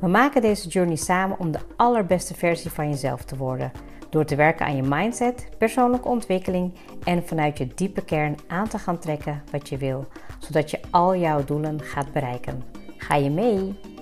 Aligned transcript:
We 0.00 0.08
maken 0.08 0.42
deze 0.42 0.68
journey 0.68 0.96
samen 0.96 1.38
om 1.38 1.50
de 1.50 1.58
allerbeste 1.76 2.34
versie 2.34 2.70
van 2.70 2.88
jezelf 2.88 3.24
te 3.24 3.36
worden. 3.36 3.72
Door 4.10 4.24
te 4.24 4.36
werken 4.36 4.66
aan 4.66 4.76
je 4.76 4.82
mindset, 4.82 5.48
persoonlijke 5.58 6.08
ontwikkeling 6.08 6.74
en 7.04 7.26
vanuit 7.26 7.58
je 7.58 7.66
diepe 7.74 8.04
kern 8.04 8.36
aan 8.46 8.68
te 8.68 8.78
gaan 8.78 8.98
trekken 8.98 9.42
wat 9.50 9.68
je 9.68 9.76
wil, 9.76 10.06
zodat 10.38 10.70
je 10.70 10.80
al 10.90 11.16
jouw 11.16 11.44
doelen 11.44 11.80
gaat 11.80 12.12
bereiken. 12.12 12.62
Ga 12.96 13.14
je 13.14 13.30
mee? 13.30 13.93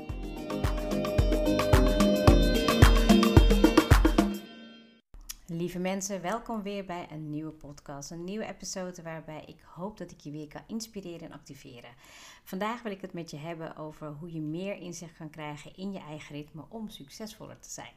Lieve 5.73 5.89
mensen, 5.89 6.23
welkom 6.23 6.63
weer 6.63 6.85
bij 6.85 7.07
een 7.11 7.31
nieuwe 7.31 7.51
podcast. 7.51 8.11
Een 8.11 8.25
nieuwe 8.25 8.47
episode 8.47 9.03
waarbij 9.03 9.45
ik 9.47 9.61
hoop 9.75 9.99
dat 9.99 10.11
ik 10.11 10.21
je 10.21 10.31
weer 10.31 10.49
kan 10.49 10.63
inspireren 10.67 11.21
en 11.21 11.33
activeren. 11.33 11.91
Vandaag 12.45 12.83
wil 12.83 12.93
ik 12.93 13.01
het 13.01 13.13
met 13.13 13.31
je 13.31 13.37
hebben 13.37 13.77
over 13.77 14.09
hoe 14.09 14.33
je 14.33 14.41
meer 14.41 14.77
inzicht 14.77 15.17
kan 15.17 15.31
krijgen 15.31 15.77
in 15.77 15.93
je 15.93 15.99
eigen 15.99 16.35
ritme 16.35 16.65
om 16.69 16.89
succesvoller 16.89 17.59
te 17.59 17.71
zijn. 17.71 17.95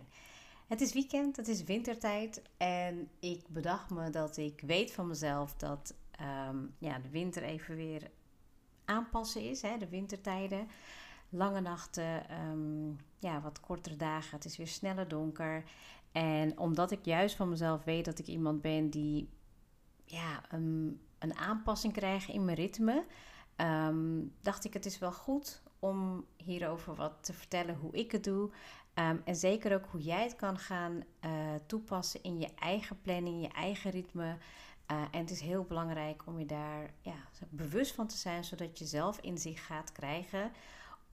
Het 0.67 0.81
is 0.81 0.93
weekend, 0.93 1.35
het 1.35 1.47
is 1.47 1.63
wintertijd 1.63 2.41
en 2.57 3.09
ik 3.19 3.47
bedacht 3.47 3.89
me 3.89 4.09
dat 4.09 4.37
ik 4.37 4.61
weet 4.61 4.91
van 4.91 5.07
mezelf 5.07 5.53
dat 5.53 5.93
ehm, 6.11 6.57
ja, 6.77 6.99
de 6.99 7.09
winter 7.09 7.43
even 7.43 7.75
weer 7.75 8.11
aanpassen 8.85 9.49
is, 9.49 9.61
hè, 9.61 9.77
de 9.77 9.89
wintertijden. 9.89 10.67
Lange 11.29 11.61
nachten, 11.61 12.29
ehm, 12.29 12.89
ja, 13.19 13.41
wat 13.41 13.59
kortere 13.59 13.95
dagen, 13.95 14.35
het 14.35 14.45
is 14.45 14.57
weer 14.57 14.67
sneller 14.67 15.07
donker. 15.07 15.63
En 16.15 16.59
omdat 16.59 16.91
ik 16.91 17.05
juist 17.05 17.35
van 17.35 17.49
mezelf 17.49 17.83
weet 17.83 18.05
dat 18.05 18.19
ik 18.19 18.27
iemand 18.27 18.61
ben 18.61 18.89
die 18.89 19.29
ja, 20.05 20.41
een, 20.49 21.01
een 21.19 21.35
aanpassing 21.35 21.93
krijgt 21.93 22.29
in 22.29 22.45
mijn 22.45 22.57
ritme, 22.57 23.05
ehm, 23.55 24.21
dacht 24.41 24.65
ik 24.65 24.73
het 24.73 24.85
is 24.85 24.99
wel 24.99 25.11
goed 25.11 25.61
om 25.79 26.25
hierover 26.37 26.95
wat 26.95 27.13
te 27.21 27.33
vertellen 27.33 27.75
hoe 27.75 27.91
ik 27.91 28.11
het 28.11 28.23
doe. 28.23 28.49
Ehm, 28.93 29.17
en 29.23 29.35
zeker 29.35 29.73
ook 29.73 29.85
hoe 29.91 30.01
jij 30.01 30.23
het 30.23 30.35
kan 30.35 30.57
gaan 30.57 31.03
uh, 31.25 31.31
toepassen 31.65 32.23
in 32.23 32.39
je 32.39 32.49
eigen 32.55 33.01
planning, 33.01 33.41
je 33.41 33.49
eigen 33.49 33.91
ritme. 33.91 34.37
Uh, 34.91 35.01
en 35.11 35.19
het 35.19 35.31
is 35.31 35.41
heel 35.41 35.63
belangrijk 35.63 36.23
om 36.25 36.39
je 36.39 36.45
daar 36.45 36.93
ja, 37.01 37.17
bewust 37.49 37.95
van 37.95 38.07
te 38.07 38.17
zijn, 38.17 38.43
zodat 38.43 38.79
je 38.79 38.85
zelf 38.85 39.19
inzicht 39.19 39.63
gaat 39.63 39.91
krijgen. 39.91 40.51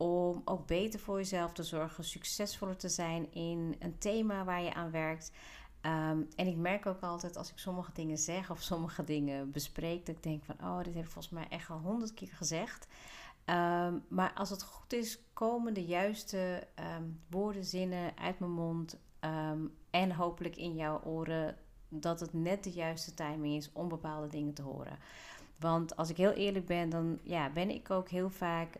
Om 0.02 0.42
ook 0.44 0.66
beter 0.66 1.00
voor 1.00 1.16
jezelf 1.16 1.52
te 1.52 1.62
zorgen, 1.62 2.04
succesvoller 2.04 2.76
te 2.76 2.88
zijn 2.88 3.32
in 3.32 3.76
een 3.78 3.98
thema 3.98 4.44
waar 4.44 4.62
je 4.62 4.74
aan 4.74 4.90
werkt. 4.90 5.32
Um, 5.82 6.28
en 6.36 6.46
ik 6.46 6.56
merk 6.56 6.86
ook 6.86 7.00
altijd 7.00 7.36
als 7.36 7.50
ik 7.50 7.58
sommige 7.58 7.92
dingen 7.92 8.18
zeg 8.18 8.50
of 8.50 8.62
sommige 8.62 9.04
dingen 9.04 9.50
bespreek, 9.50 10.06
dat 10.06 10.16
ik 10.16 10.22
denk 10.22 10.44
van, 10.44 10.54
oh, 10.60 10.76
dit 10.82 10.94
heb 10.94 11.04
ik 11.04 11.10
volgens 11.10 11.34
mij 11.34 11.46
echt 11.48 11.70
al 11.70 11.78
honderd 11.78 12.14
keer 12.14 12.32
gezegd. 12.32 12.86
Um, 13.46 14.04
maar 14.08 14.32
als 14.34 14.50
het 14.50 14.62
goed 14.62 14.92
is, 14.92 15.18
komen 15.32 15.74
de 15.74 15.84
juiste 15.84 16.66
um, 16.96 17.20
woorden, 17.30 17.64
zinnen 17.64 18.16
uit 18.16 18.38
mijn 18.38 18.52
mond 18.52 18.98
en 19.90 20.12
hopelijk 20.12 20.56
in 20.56 20.74
jouw 20.74 21.02
oren 21.02 21.56
dat 21.88 22.20
het 22.20 22.32
net 22.32 22.64
de 22.64 22.72
juiste 22.72 23.14
timing 23.14 23.56
is 23.56 23.70
om 23.72 23.88
bepaalde 23.88 24.28
dingen 24.28 24.54
te 24.54 24.62
horen. 24.62 24.98
Want 25.58 25.96
als 25.96 26.10
ik 26.10 26.16
heel 26.16 26.32
eerlijk 26.32 26.66
ben, 26.66 26.90
dan 26.90 27.18
ja, 27.22 27.50
ben 27.50 27.70
ik 27.70 27.90
ook 27.90 28.08
heel 28.08 28.30
vaak 28.30 28.76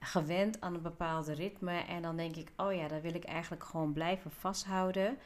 gewend 0.00 0.60
aan 0.60 0.74
een 0.74 0.82
bepaalde 0.82 1.32
ritme. 1.32 1.78
En 1.78 2.02
dan 2.02 2.16
denk 2.16 2.36
ik, 2.36 2.50
oh 2.56 2.74
ja, 2.74 2.88
daar 2.88 3.02
wil 3.02 3.14
ik 3.14 3.24
eigenlijk 3.24 3.64
gewoon 3.64 3.92
blijven 3.92 4.30
vasthouden. 4.30 5.18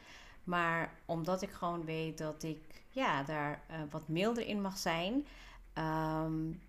Maar 0.45 0.95
omdat 1.05 1.43
ik 1.43 1.51
gewoon 1.51 1.85
weet 1.85 2.19
dat 2.19 2.43
ik 2.43 2.61
ja, 2.89 3.23
daar 3.23 3.63
uh, 3.71 3.77
wat 3.91 4.09
milder 4.09 4.47
in 4.47 4.61
mag 4.61 4.79
zijn, 4.79 5.27
um, 5.79 6.61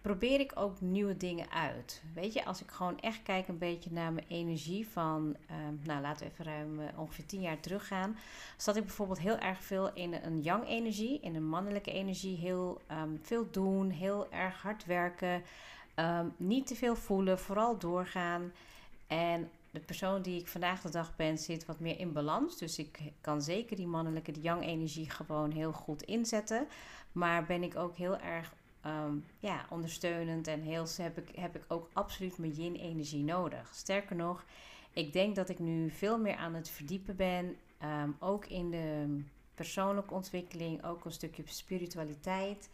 probeer 0.00 0.40
ik 0.40 0.52
ook 0.54 0.80
nieuwe 0.80 1.16
dingen 1.16 1.50
uit. 1.50 2.02
Weet 2.14 2.32
je, 2.32 2.44
als 2.44 2.62
ik 2.62 2.70
gewoon 2.70 3.00
echt 3.00 3.22
kijk 3.22 3.48
een 3.48 3.58
beetje 3.58 3.92
naar 3.92 4.12
mijn 4.12 4.26
energie 4.28 4.88
van, 4.88 5.36
um, 5.50 5.80
nou 5.84 6.00
laten 6.00 6.26
we 6.26 6.32
even 6.32 6.44
ruim 6.44 6.80
uh, 6.80 6.86
ongeveer 6.96 7.26
tien 7.26 7.40
jaar 7.40 7.60
teruggaan, 7.60 8.16
zat 8.56 8.76
ik 8.76 8.84
bijvoorbeeld 8.84 9.18
heel 9.18 9.38
erg 9.38 9.62
veel 9.62 9.92
in 9.92 10.12
een 10.12 10.42
yang 10.42 10.66
energie, 10.66 11.20
in 11.20 11.34
een 11.34 11.48
mannelijke 11.48 11.92
energie, 11.92 12.36
heel 12.36 12.80
um, 12.90 13.18
veel 13.22 13.50
doen, 13.50 13.90
heel 13.90 14.32
erg 14.32 14.62
hard 14.62 14.84
werken, 14.84 15.42
um, 15.96 16.34
niet 16.36 16.66
te 16.66 16.74
veel 16.74 16.96
voelen, 16.96 17.38
vooral 17.38 17.78
doorgaan. 17.78 18.52
En 19.06 19.50
de 19.70 19.80
persoon 19.80 20.22
die 20.22 20.40
ik 20.40 20.48
vandaag 20.48 20.80
de 20.80 20.90
dag 20.90 21.16
ben, 21.16 21.38
zit 21.38 21.66
wat 21.66 21.80
meer 21.80 21.98
in 21.98 22.12
balans. 22.12 22.58
Dus 22.58 22.78
ik 22.78 22.98
kan 23.20 23.42
zeker 23.42 23.76
die 23.76 23.86
mannelijke, 23.86 24.32
die 24.32 24.42
yang 24.42 24.62
energie 24.62 25.10
gewoon 25.10 25.50
heel 25.50 25.72
goed 25.72 26.02
inzetten. 26.02 26.66
Maar 27.12 27.46
ben 27.46 27.62
ik 27.62 27.76
ook 27.76 27.96
heel 27.96 28.18
erg 28.18 28.54
um, 28.86 29.24
ja, 29.38 29.66
ondersteunend 29.70 30.46
en 30.46 30.60
heel 30.60 30.86
heb 30.96 31.18
ik, 31.18 31.36
heb 31.36 31.56
ik 31.56 31.64
ook 31.68 31.88
absoluut 31.92 32.38
mijn 32.38 32.52
yin-energie 32.52 33.24
nodig. 33.24 33.70
Sterker 33.74 34.16
nog, 34.16 34.44
ik 34.92 35.12
denk 35.12 35.36
dat 35.36 35.48
ik 35.48 35.58
nu 35.58 35.90
veel 35.90 36.18
meer 36.18 36.36
aan 36.36 36.54
het 36.54 36.68
verdiepen 36.68 37.16
ben, 37.16 37.56
um, 37.82 38.16
ook 38.18 38.46
in 38.46 38.70
de 38.70 39.20
persoonlijke 39.54 40.14
ontwikkeling, 40.14 40.84
ook 40.84 41.04
een 41.04 41.12
stukje 41.12 41.42
spiritualiteit. 41.46 42.70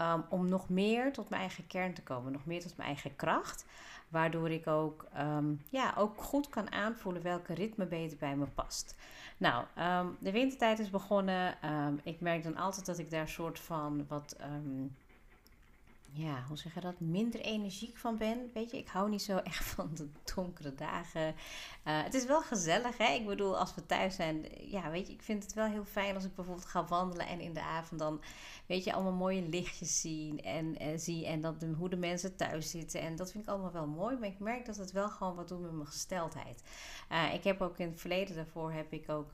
Um, 0.00 0.24
om 0.28 0.48
nog 0.48 0.68
meer 0.68 1.12
tot 1.12 1.28
mijn 1.28 1.40
eigen 1.40 1.66
kern 1.66 1.94
te 1.94 2.02
komen, 2.02 2.32
nog 2.32 2.46
meer 2.46 2.60
tot 2.60 2.76
mijn 2.76 2.88
eigen 2.88 3.16
kracht. 3.16 3.64
Waardoor 4.08 4.50
ik 4.50 4.66
ook, 4.66 5.06
um, 5.18 5.62
ja, 5.70 5.94
ook 5.96 6.22
goed 6.22 6.48
kan 6.48 6.72
aanvoelen 6.72 7.22
welke 7.22 7.54
ritme 7.54 7.86
beter 7.86 8.18
bij 8.18 8.36
me 8.36 8.46
past. 8.46 8.94
Nou, 9.36 9.64
um, 9.78 10.16
de 10.20 10.30
wintertijd 10.30 10.78
is 10.78 10.90
begonnen. 10.90 11.54
ik 12.02 12.20
merk 12.20 12.42
dan 12.42 12.56
altijd 12.56 12.86
dat 12.86 12.98
ik 12.98 13.10
daar 13.10 13.28
soort 13.28 13.60
van 13.60 14.06
wat 14.08 14.36
ja, 16.12 16.44
hoe 16.48 16.56
zeg 16.56 16.74
je 16.74 16.80
dat, 16.80 17.00
minder 17.00 17.40
energiek 17.40 17.96
van 17.96 18.16
ben. 18.16 18.50
Weet 18.54 18.70
je, 18.70 18.76
ik 18.76 18.88
hou 18.88 19.08
niet 19.08 19.22
zo 19.22 19.36
echt 19.52 19.64
van 19.64 19.90
de 19.94 20.08
donkere 20.34 20.74
dagen. 20.74 21.26
Uh, 21.28 22.02
het 22.02 22.14
is 22.14 22.24
wel 22.24 22.42
gezellig, 22.42 22.98
hè? 22.98 23.12
Ik 23.12 23.26
bedoel, 23.26 23.58
als 23.58 23.74
we 23.74 23.86
thuis 23.86 24.14
zijn, 24.14 24.44
ja, 24.60 24.90
weet 24.90 25.06
je, 25.06 25.12
ik 25.12 25.22
vind 25.22 25.42
het 25.42 25.54
wel 25.54 25.66
heel 25.66 25.84
fijn 25.84 26.14
als 26.14 26.24
ik 26.24 26.34
bijvoorbeeld 26.34 26.66
ga 26.66 26.84
wandelen 26.84 27.26
en 27.26 27.40
in 27.40 27.54
de 27.54 27.62
avond 27.62 28.00
dan, 28.00 28.20
weet 28.66 28.84
je, 28.84 28.92
allemaal 28.92 29.12
mooie 29.12 29.48
lichtjes 29.48 30.00
zien 30.00 30.42
en, 30.42 30.78
en 30.78 31.00
zie 31.00 31.26
en 31.26 31.40
dat 31.40 31.64
hoe 31.76 31.88
de 31.88 31.96
mensen 31.96 32.36
thuis 32.36 32.70
zitten. 32.70 33.00
En 33.00 33.16
dat 33.16 33.30
vind 33.30 33.44
ik 33.44 33.50
allemaal 33.50 33.72
wel 33.72 33.86
mooi, 33.86 34.16
maar 34.16 34.28
ik 34.28 34.38
merk 34.38 34.66
dat 34.66 34.76
het 34.76 34.92
wel 34.92 35.08
gewoon 35.08 35.34
wat 35.34 35.48
doet 35.48 35.60
met 35.60 35.72
mijn 35.72 35.86
gesteldheid. 35.86 36.62
Ik 37.32 37.44
heb 37.44 37.60
ook 37.60 37.78
in 37.78 37.88
het 37.88 38.00
verleden 38.00 38.36
daarvoor 38.36 38.72
heb 38.72 38.92
ik 38.92 39.08
ook 39.08 39.30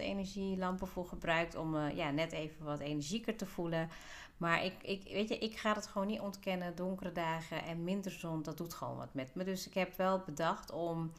uh, 0.00 0.56
lampen 0.56 0.88
voor 0.88 1.06
gebruikt 1.06 1.56
om 1.56 1.76
ja, 1.76 2.10
net 2.10 2.32
even 2.32 2.64
wat 2.64 2.80
energieker 2.80 3.36
te 3.36 3.46
voelen. 3.46 3.88
Maar 4.36 4.64
ik, 4.64 4.82
ik, 4.82 5.02
weet 5.12 5.28
je, 5.28 5.38
ik 5.38 5.56
ga 5.56 5.74
het 5.74 5.86
gewoon 5.86 6.06
niet 6.06 6.20
ontkennen. 6.20 6.76
Donkere 6.76 7.12
dagen 7.12 7.64
en 7.64 7.84
minder 7.84 8.10
zon, 8.10 8.42
dat 8.42 8.56
doet 8.56 8.74
gewoon 8.74 8.96
wat 8.96 9.14
met 9.14 9.34
me. 9.34 9.44
Dus 9.44 9.66
ik 9.66 9.74
heb 9.74 9.96
wel 9.96 10.22
bedacht 10.26 10.70
om 10.72 11.12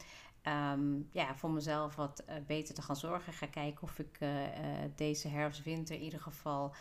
um, 0.72 1.08
ja, 1.12 1.36
voor 1.36 1.50
mezelf 1.50 1.94
wat 1.96 2.24
uh, 2.28 2.34
beter 2.46 2.74
te 2.74 2.82
gaan 2.82 2.96
zorgen. 2.96 3.32
Ga 3.32 3.46
kijken 3.46 3.82
of 3.82 3.98
ik 3.98 4.18
uh, 4.20 4.42
uh, 4.42 4.48
deze 4.94 5.28
herfst, 5.28 5.62
winter 5.62 5.94
in 5.94 6.02
ieder 6.02 6.20
geval 6.20 6.74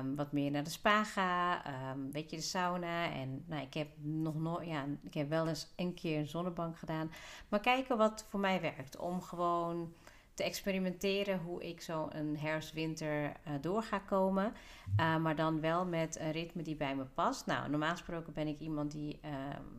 um, 0.00 0.16
wat 0.16 0.32
meer 0.32 0.50
naar 0.50 0.64
de 0.64 0.70
spa 0.70 1.04
ga. 1.04 1.62
Um, 1.90 2.12
weet 2.12 2.30
je, 2.30 2.36
de 2.36 2.42
sauna. 2.42 3.10
En 3.12 3.44
nou, 3.46 3.62
ik 3.62 3.74
heb 3.74 3.88
nog 4.00 4.34
nooit, 4.34 4.68
ja, 4.68 4.84
ik 5.02 5.14
heb 5.14 5.28
wel 5.28 5.48
eens 5.48 5.72
een 5.76 5.94
keer 5.94 6.18
een 6.18 6.28
zonnebank 6.28 6.78
gedaan. 6.78 7.12
Maar 7.48 7.60
kijken 7.60 7.96
wat 7.96 8.26
voor 8.28 8.40
mij 8.40 8.60
werkt. 8.60 8.96
Om 8.96 9.22
gewoon 9.22 9.92
te 10.34 10.42
experimenteren 10.42 11.38
hoe 11.38 11.62
ik 11.62 11.80
zo 11.80 12.08
een 12.10 12.38
herfst-winter 12.38 13.22
uh, 13.24 13.54
door 13.60 13.82
ga 13.82 13.98
komen. 13.98 14.52
Uh, 15.00 15.16
maar 15.16 15.36
dan 15.36 15.60
wel 15.60 15.86
met 15.86 16.18
een 16.20 16.32
ritme 16.32 16.62
die 16.62 16.76
bij 16.76 16.96
me 16.96 17.04
past. 17.04 17.46
Nou, 17.46 17.70
normaal 17.70 17.90
gesproken 17.90 18.32
ben 18.32 18.46
ik 18.46 18.58
iemand 18.58 18.92
die 18.92 19.20
uh, 19.24 19.30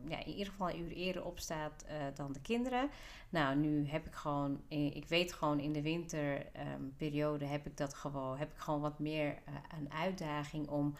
ja, 0.08 0.18
in 0.18 0.32
ieder 0.32 0.46
geval 0.46 0.70
een 0.70 0.80
uur 0.80 0.92
eerder 0.92 1.24
opstaat 1.24 1.84
eh, 1.86 1.96
dan 2.14 2.32
de 2.32 2.40
kinderen. 2.40 2.90
Nou, 3.28 3.56
nu 3.56 3.88
heb 3.88 4.06
ik 4.06 4.14
gewoon, 4.14 4.60
ik 4.68 5.08
weet 5.08 5.32
gewoon 5.32 5.60
in 5.60 5.72
de 5.72 5.82
winterperiode 5.82 7.44
um, 7.44 7.50
heb 7.50 7.66
ik 7.66 7.76
dat 7.76 7.94
gewoon, 7.94 8.38
heb 8.38 8.52
ik 8.52 8.58
gewoon 8.58 8.80
wat 8.80 8.98
meer 8.98 9.38
een 9.78 9.92
uitdaging 9.92 10.68
om 10.68 10.94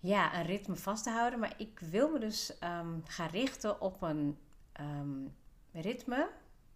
ja, 0.00 0.38
een 0.38 0.46
ritme 0.46 0.76
vast 0.76 1.04
te 1.04 1.10
houden. 1.10 1.38
Maar 1.38 1.54
ik 1.56 1.80
wil 1.90 2.10
me 2.10 2.18
dus 2.18 2.52
um, 2.80 3.02
gaan 3.06 3.28
richten 3.28 3.80
op 3.80 4.02
een 4.02 4.38
ritme 5.72 6.28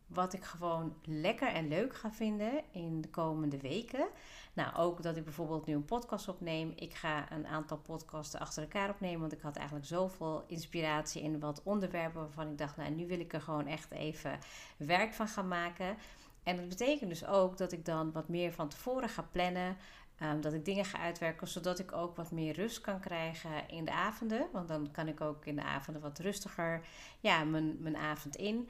wat 0.07 0.33
ik 0.33 0.45
gewoon 0.45 0.95
lekker 1.05 1.49
en 1.49 1.69
leuk 1.69 1.97
ga 1.97 2.13
vinden 2.13 2.63
in 2.71 3.01
de 3.01 3.11
komende 3.11 3.59
weken. 3.59 4.09
Nou, 4.53 4.77
ook 4.77 5.03
dat 5.03 5.17
ik 5.17 5.25
bijvoorbeeld 5.25 5.67
nu 5.67 5.75
een 5.75 5.85
podcast 5.85 6.29
opneem. 6.29 6.73
Ik 6.77 6.95
ga 6.95 7.33
een 7.33 7.47
aantal 7.47 7.79
podcasten 7.79 8.41
achter 8.41 8.63
elkaar 8.63 8.91
opnemen, 8.91 9.21
want 9.21 9.33
ik 9.33 9.41
had 9.41 9.57
eigenlijk 9.57 9.87
zoveel 9.87 10.45
inspiratie 10.47 11.23
in 11.23 11.41
wat 11.41 11.63
onderwerpen 11.63 12.21
waarvan 12.21 12.51
ik 12.51 12.59
dacht, 12.59 12.77
nou, 12.77 12.91
nu 12.91 13.07
wil 13.07 13.21
ik 13.21 13.33
er 13.33 13.41
gewoon 13.41 13.67
echt 13.67 13.91
even 13.91 14.39
werk 14.77 15.15
van 15.15 15.29
gaan 15.29 15.49
maken. 15.49 15.97
En 16.43 16.57
dat 16.57 16.69
betekent 16.69 17.11
dus 17.11 17.27
ook 17.27 17.57
dat 17.57 17.73
ik 17.73 17.85
dan 17.85 18.13
wat 18.13 18.29
meer 18.29 18.53
van 18.53 18.69
tevoren 18.69 19.09
ga 19.09 19.29
plannen. 19.33 19.77
Ehm, 20.19 20.41
dat 20.41 20.53
ik 20.53 20.65
dingen 20.65 20.85
ga 20.85 20.99
uitwerken, 20.99 21.49
zodat 21.49 21.79
ik 21.79 21.93
ook 21.93 22.17
wat 22.17 22.31
meer 22.31 22.55
rust 22.55 22.81
kan 22.81 23.01
krijgen 23.01 23.69
in 23.69 23.85
de 23.85 23.91
avonden. 23.93 24.47
Want 24.53 24.69
dan 24.69 24.91
kan 24.91 25.09
ik 25.09 25.21
ook 25.21 25.47
in 25.47 25.57
de 25.57 25.63
avonden 25.63 26.03
wat 26.03 26.19
rustiger 26.19 26.87
ja, 27.21 27.45
mijn, 27.45 27.77
mijn 27.81 27.97
avond 27.97 28.37
in. 28.37 28.69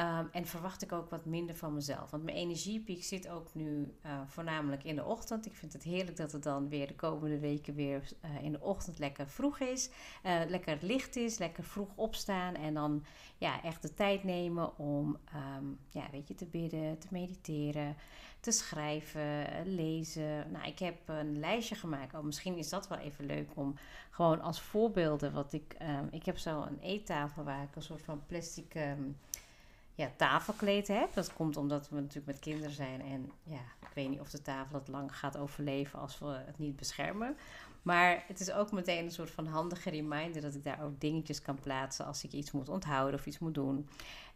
Um, 0.00 0.28
en 0.32 0.46
verwacht 0.46 0.82
ik 0.82 0.92
ook 0.92 1.10
wat 1.10 1.24
minder 1.24 1.56
van 1.56 1.74
mezelf. 1.74 2.10
Want 2.10 2.24
mijn 2.24 2.36
energiepiek 2.36 3.04
zit 3.04 3.28
ook 3.28 3.54
nu 3.54 3.94
uh, 4.06 4.20
voornamelijk 4.26 4.84
in 4.84 4.94
de 4.94 5.04
ochtend. 5.04 5.46
Ik 5.46 5.54
vind 5.54 5.72
het 5.72 5.82
heerlijk 5.82 6.16
dat 6.16 6.32
het 6.32 6.42
dan 6.42 6.68
weer 6.68 6.86
de 6.86 6.94
komende 6.94 7.38
weken 7.38 7.74
weer 7.74 8.08
uh, 8.24 8.42
in 8.42 8.52
de 8.52 8.60
ochtend 8.60 8.98
lekker 8.98 9.28
vroeg 9.28 9.58
is. 9.58 9.90
Uh, 10.22 10.40
lekker 10.48 10.78
licht 10.80 11.16
is, 11.16 11.38
lekker 11.38 11.64
vroeg 11.64 11.88
opstaan. 11.94 12.54
En 12.54 12.74
dan 12.74 13.04
ja, 13.36 13.62
echt 13.62 13.82
de 13.82 13.94
tijd 13.94 14.24
nemen 14.24 14.78
om 14.78 15.16
um, 15.58 15.78
ja, 15.88 16.10
weet 16.10 16.28
je, 16.28 16.34
te 16.34 16.46
bidden, 16.46 16.98
te 16.98 17.08
mediteren, 17.10 17.96
te 18.40 18.50
schrijven, 18.50 19.46
lezen. 19.64 20.50
Nou, 20.50 20.66
ik 20.66 20.78
heb 20.78 21.08
een 21.08 21.38
lijstje 21.38 21.74
gemaakt. 21.74 22.14
Oh, 22.14 22.22
misschien 22.22 22.56
is 22.56 22.68
dat 22.68 22.88
wel 22.88 22.98
even 22.98 23.26
leuk 23.26 23.50
om 23.54 23.74
gewoon 24.10 24.40
als 24.40 24.60
voorbeelden. 24.60 25.32
Wat 25.32 25.52
ik, 25.52 25.76
um, 25.82 26.08
ik 26.10 26.24
heb 26.24 26.38
zo 26.38 26.62
een 26.62 26.78
eettafel 26.80 27.44
waar 27.44 27.62
ik 27.62 27.76
een 27.76 27.82
soort 27.82 28.02
van 28.02 28.26
plastic 28.26 28.74
ja, 29.94 30.10
tafelkleed 30.16 30.88
heb. 30.88 31.14
Dat 31.14 31.32
komt 31.32 31.56
omdat 31.56 31.88
we 31.88 31.94
natuurlijk 31.96 32.26
met 32.26 32.38
kinderen 32.38 32.74
zijn. 32.74 33.00
En 33.00 33.32
ja, 33.42 33.60
ik 33.80 33.90
weet 33.94 34.08
niet 34.08 34.20
of 34.20 34.30
de 34.30 34.42
tafel 34.42 34.78
het 34.78 34.88
lang 34.88 35.16
gaat 35.16 35.36
overleven 35.36 35.98
als 35.98 36.18
we 36.18 36.26
het 36.26 36.58
niet 36.58 36.76
beschermen. 36.76 37.36
Maar 37.82 38.24
het 38.26 38.40
is 38.40 38.52
ook 38.52 38.72
meteen 38.72 39.04
een 39.04 39.10
soort 39.10 39.30
van 39.30 39.46
handige 39.46 39.90
reminder 39.90 40.42
dat 40.42 40.54
ik 40.54 40.64
daar 40.64 40.82
ook 40.82 41.00
dingetjes 41.00 41.42
kan 41.42 41.60
plaatsen 41.60 42.06
als 42.06 42.24
ik 42.24 42.32
iets 42.32 42.52
moet 42.52 42.68
onthouden 42.68 43.20
of 43.20 43.26
iets 43.26 43.38
moet 43.38 43.54
doen. 43.54 43.88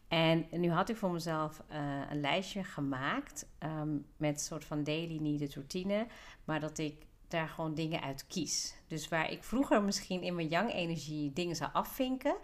En 0.09 0.47
nu 0.51 0.71
had 0.71 0.89
ik 0.89 0.97
voor 0.97 1.11
mezelf 1.11 1.63
uh, 1.71 1.77
een 2.11 2.21
lijstje 2.21 2.65
gemaakt 2.65 3.47
um, 3.59 4.07
met 4.17 4.35
een 4.35 4.41
soort 4.41 4.65
van 4.65 4.85
daily 4.85 5.19
needed 5.21 5.55
routine. 5.55 6.07
Maar 6.45 6.61
dat 6.61 6.79
ik 6.79 7.07
daar 7.29 7.49
gewoon 7.49 7.75
dingen 7.75 8.03
uit 8.03 8.27
kies. 8.27 8.75
Dus 8.87 9.09
waar 9.09 9.31
ik 9.31 9.45
vroeger 9.45 9.83
misschien 9.83 10.23
in 10.23 10.35
mijn 10.35 10.49
young 10.49 10.73
energie 10.73 11.33
dingen 11.33 11.57
zou 11.57 11.71
afvinken 11.73 12.37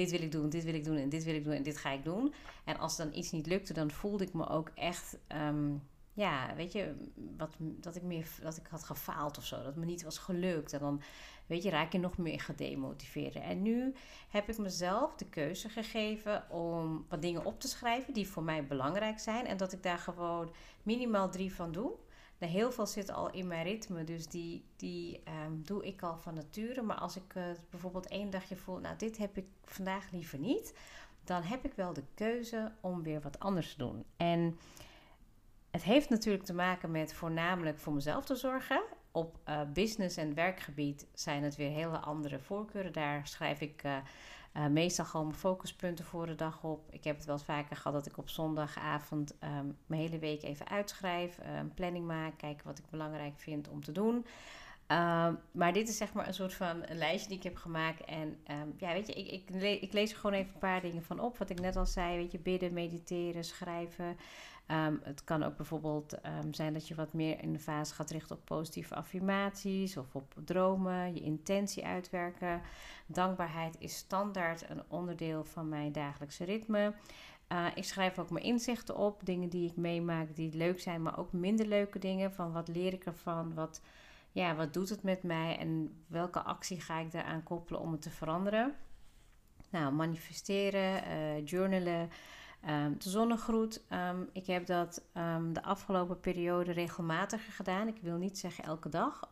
dit 0.00 0.10
wil 0.10 0.22
ik 0.22 0.32
doen, 0.32 0.48
dit 0.48 0.64
wil 0.64 0.74
ik 0.74 0.84
doen 0.84 0.96
en 0.96 1.08
dit 1.08 1.24
wil 1.24 1.34
ik 1.34 1.44
doen 1.44 1.52
en 1.52 1.62
dit 1.62 1.76
ga 1.76 1.90
ik 1.90 2.04
doen. 2.04 2.34
En 2.64 2.78
als 2.78 2.96
dan 2.96 3.14
iets 3.14 3.30
niet 3.30 3.46
lukte, 3.46 3.72
dan 3.72 3.90
voelde 3.90 4.24
ik 4.24 4.32
me 4.32 4.48
ook 4.48 4.70
echt, 4.74 5.18
um, 5.48 5.82
ja, 6.12 6.54
weet 6.54 6.72
je, 6.72 6.94
wat, 7.36 7.56
dat, 7.58 7.96
ik 7.96 8.02
meer, 8.02 8.28
dat 8.42 8.56
ik 8.56 8.66
had 8.66 8.84
gefaald 8.84 9.38
of 9.38 9.44
zo. 9.44 9.62
Dat 9.62 9.76
me 9.76 9.84
niet 9.84 10.02
was 10.02 10.18
gelukt. 10.18 10.72
En 10.72 10.78
dan, 10.78 11.02
weet 11.46 11.62
je, 11.62 11.70
raak 11.70 11.92
je 11.92 11.98
nog 11.98 12.18
meer 12.18 12.40
gedemotiveerd. 12.40 13.34
En 13.34 13.62
nu 13.62 13.94
heb 14.28 14.48
ik 14.48 14.58
mezelf 14.58 15.14
de 15.16 15.28
keuze 15.28 15.68
gegeven 15.68 16.50
om 16.50 17.06
wat 17.08 17.22
dingen 17.22 17.44
op 17.44 17.60
te 17.60 17.68
schrijven 17.68 18.14
die 18.14 18.28
voor 18.28 18.42
mij 18.42 18.66
belangrijk 18.66 19.18
zijn. 19.18 19.46
En 19.46 19.56
dat 19.56 19.72
ik 19.72 19.82
daar 19.82 19.98
gewoon 19.98 20.52
minimaal 20.82 21.30
drie 21.30 21.54
van 21.54 21.72
doe. 21.72 21.92
Heel 22.46 22.72
veel 22.72 22.86
zit 22.86 23.10
al 23.10 23.30
in 23.30 23.46
mijn 23.46 23.64
ritme, 23.64 24.04
dus 24.04 24.26
die, 24.26 24.64
die 24.76 25.22
um, 25.46 25.62
doe 25.64 25.86
ik 25.86 26.02
al 26.02 26.16
van 26.16 26.34
nature. 26.34 26.82
Maar 26.82 26.96
als 26.96 27.16
ik 27.16 27.34
uh, 27.34 27.44
bijvoorbeeld 27.70 28.08
één 28.08 28.30
dagje 28.30 28.56
voel, 28.56 28.78
nou 28.78 28.96
dit 28.96 29.16
heb 29.16 29.36
ik 29.36 29.46
vandaag 29.64 30.10
liever 30.10 30.38
niet, 30.38 30.74
dan 31.24 31.42
heb 31.42 31.64
ik 31.64 31.72
wel 31.74 31.92
de 31.92 32.04
keuze 32.14 32.72
om 32.80 33.02
weer 33.02 33.20
wat 33.20 33.38
anders 33.38 33.70
te 33.72 33.78
doen. 33.78 34.04
En 34.16 34.58
het 35.70 35.82
heeft 35.82 36.08
natuurlijk 36.08 36.44
te 36.44 36.54
maken 36.54 36.90
met 36.90 37.14
voornamelijk 37.14 37.78
voor 37.78 37.92
mezelf 37.92 38.24
te 38.24 38.34
zorgen. 38.34 38.82
Op 39.12 39.38
uh, 39.48 39.60
business- 39.72 40.16
en 40.16 40.34
werkgebied 40.34 41.06
zijn 41.14 41.42
het 41.42 41.56
weer 41.56 41.70
hele 41.70 41.98
andere 41.98 42.38
voorkeuren. 42.38 42.92
Daar 42.92 43.26
schrijf 43.26 43.60
ik 43.60 43.84
uh, 43.84 43.96
uh, 44.56 44.66
meestal 44.66 45.04
gewoon 45.04 45.26
mijn 45.26 45.38
focuspunten 45.38 46.04
voor 46.04 46.26
de 46.26 46.34
dag 46.34 46.62
op. 46.62 46.88
Ik 46.90 47.04
heb 47.04 47.16
het 47.16 47.24
wel 47.24 47.34
eens 47.34 47.44
vaker 47.44 47.76
gehad 47.76 47.92
dat 47.92 48.06
ik 48.06 48.18
op 48.18 48.28
zondagavond 48.28 49.34
um, 49.44 49.76
mijn 49.86 50.00
hele 50.00 50.18
week 50.18 50.42
even 50.42 50.68
uitschrijf, 50.68 51.38
uh, 51.38 51.56
een 51.56 51.74
planning 51.74 52.06
maak, 52.06 52.38
kijken 52.38 52.66
wat 52.66 52.78
ik 52.78 52.90
belangrijk 52.90 53.34
vind 53.36 53.68
om 53.68 53.84
te 53.84 53.92
doen. 53.92 54.26
Uh, 54.90 55.28
maar 55.52 55.72
dit 55.72 55.88
is 55.88 55.96
zeg 55.96 56.12
maar 56.12 56.26
een 56.26 56.34
soort 56.34 56.54
van 56.54 56.82
een 56.86 56.98
lijstje 56.98 57.28
die 57.28 57.36
ik 57.36 57.42
heb 57.42 57.56
gemaakt. 57.56 58.04
En 58.04 58.36
um, 58.50 58.74
ja, 58.76 58.92
weet 58.92 59.06
je, 59.06 59.12
ik, 59.12 59.50
ik, 59.50 59.80
ik, 59.80 59.92
lees 59.92 60.10
er 60.10 60.16
gewoon 60.16 60.36
even 60.36 60.52
een 60.52 60.58
paar 60.58 60.80
dingen 60.80 61.02
van 61.02 61.20
op. 61.20 61.38
Wat 61.38 61.50
ik 61.50 61.60
net 61.60 61.76
al 61.76 61.86
zei, 61.86 62.16
weet 62.16 62.32
je, 62.32 62.38
bidden, 62.38 62.72
mediteren, 62.72 63.44
schrijven. 63.44 64.16
Um, 64.72 65.00
het 65.02 65.24
kan 65.24 65.42
ook 65.42 65.56
bijvoorbeeld 65.56 66.12
um, 66.12 66.54
zijn 66.54 66.72
dat 66.72 66.88
je 66.88 66.94
wat 66.94 67.12
meer 67.12 67.42
in 67.42 67.52
de 67.52 67.58
fase 67.58 67.94
gaat 67.94 68.10
richten 68.10 68.36
op 68.36 68.44
positieve 68.44 68.94
affirmaties 68.94 69.96
of 69.96 70.14
op 70.14 70.34
dromen, 70.44 71.14
je 71.14 71.20
intentie 71.20 71.84
uitwerken. 71.84 72.60
Dankbaarheid 73.06 73.76
is 73.78 73.96
standaard 73.96 74.70
een 74.70 74.82
onderdeel 74.88 75.44
van 75.44 75.68
mijn 75.68 75.92
dagelijkse 75.92 76.44
ritme. 76.44 76.94
Uh, 77.52 77.66
ik 77.74 77.84
schrijf 77.84 78.18
ook 78.18 78.30
mijn 78.30 78.44
inzichten 78.44 78.96
op, 78.96 79.24
dingen 79.24 79.48
die 79.48 79.70
ik 79.70 79.76
meemaak 79.76 80.36
die 80.36 80.56
leuk 80.56 80.80
zijn, 80.80 81.02
maar 81.02 81.18
ook 81.18 81.32
minder 81.32 81.66
leuke 81.66 81.98
dingen. 81.98 82.32
Van 82.32 82.52
wat 82.52 82.68
leer 82.68 82.92
ik 82.92 83.04
ervan? 83.04 83.54
Wat, 83.54 83.82
ja, 84.32 84.54
wat 84.54 84.74
doet 84.74 84.88
het 84.88 85.02
met 85.02 85.22
mij 85.22 85.58
en 85.58 86.02
welke 86.06 86.42
actie 86.42 86.80
ga 86.80 86.98
ik 86.98 87.12
daaraan 87.12 87.42
koppelen 87.42 87.80
om 87.80 87.92
het 87.92 88.02
te 88.02 88.10
veranderen? 88.10 88.74
Nou, 89.70 89.92
manifesteren, 89.92 91.02
uh, 91.08 91.46
journalen. 91.46 92.10
Um, 92.68 92.94
de 92.98 93.08
zonnegroet, 93.08 93.82
um, 93.92 94.28
ik 94.32 94.46
heb 94.46 94.66
dat 94.66 95.02
um, 95.16 95.52
de 95.52 95.62
afgelopen 95.62 96.20
periode 96.20 96.72
regelmatiger 96.72 97.52
gedaan. 97.52 97.88
Ik 97.88 97.98
wil 98.02 98.16
niet 98.16 98.38
zeggen 98.38 98.64
elke 98.64 98.88
dag, 98.88 99.30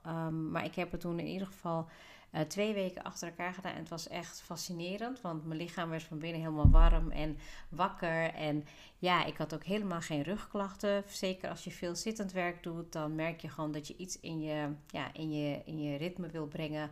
maar 0.51 0.65
ik 0.65 0.75
heb 0.75 0.91
het 0.91 1.01
toen 1.01 1.19
in 1.19 1.27
ieder 1.27 1.47
geval 1.47 1.89
uh, 2.35 2.41
twee 2.41 2.75
weken 2.75 3.03
achter 3.03 3.29
elkaar 3.29 3.55
gedaan. 3.55 3.73
En 3.73 3.79
het 3.79 3.89
was 3.89 4.09
echt 4.09 4.41
fascinerend, 4.41 5.21
want 5.21 5.47
mijn 5.47 5.61
lichaam 5.61 5.91
werd 5.91 6.03
van 6.03 6.19
binnen 6.19 6.41
helemaal 6.41 6.71
warm 6.71 7.11
en 7.11 7.39
wakker. 7.69 8.35
En 8.35 8.65
ja, 8.99 9.25
ik 9.25 9.37
had 9.37 9.55
ook 9.55 9.65
helemaal 9.65 10.01
geen 10.01 10.23
rugklachten. 10.23 11.05
Zeker 11.07 11.51
als 11.51 11.65
je 11.65 11.71
veel 11.71 11.95
zittend 11.95 12.33
werk 12.33 12.63
doet, 12.63 12.93
dan 12.93 13.15
merk 13.15 13.41
je 13.41 13.49
gewoon 13.49 13.73
dat 13.73 13.87
je 13.87 13.97
iets 13.97 14.21
in 14.21 14.41
je, 14.41 14.69
ja, 14.87 15.13
in 15.13 15.33
je, 15.33 15.63
in 15.65 15.83
je 15.83 15.97
ritme 15.97 16.29
wil 16.29 16.47
brengen 16.47 16.91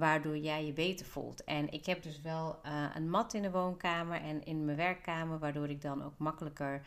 waardoor 0.00 0.36
jij 0.36 0.66
je 0.66 0.72
beter 0.72 1.06
voelt. 1.06 1.44
En 1.44 1.72
ik 1.72 1.86
heb 1.86 2.02
dus 2.02 2.20
wel 2.20 2.58
uh, 2.66 2.84
een 2.94 3.10
mat 3.10 3.34
in 3.34 3.42
de 3.42 3.50
woonkamer 3.50 4.20
en 4.20 4.44
in 4.44 4.64
mijn 4.64 4.76
werkkamer, 4.76 5.38
waardoor 5.38 5.68
ik 5.68 5.82
dan 5.82 6.04
ook 6.04 6.18
makkelijker, 6.18 6.86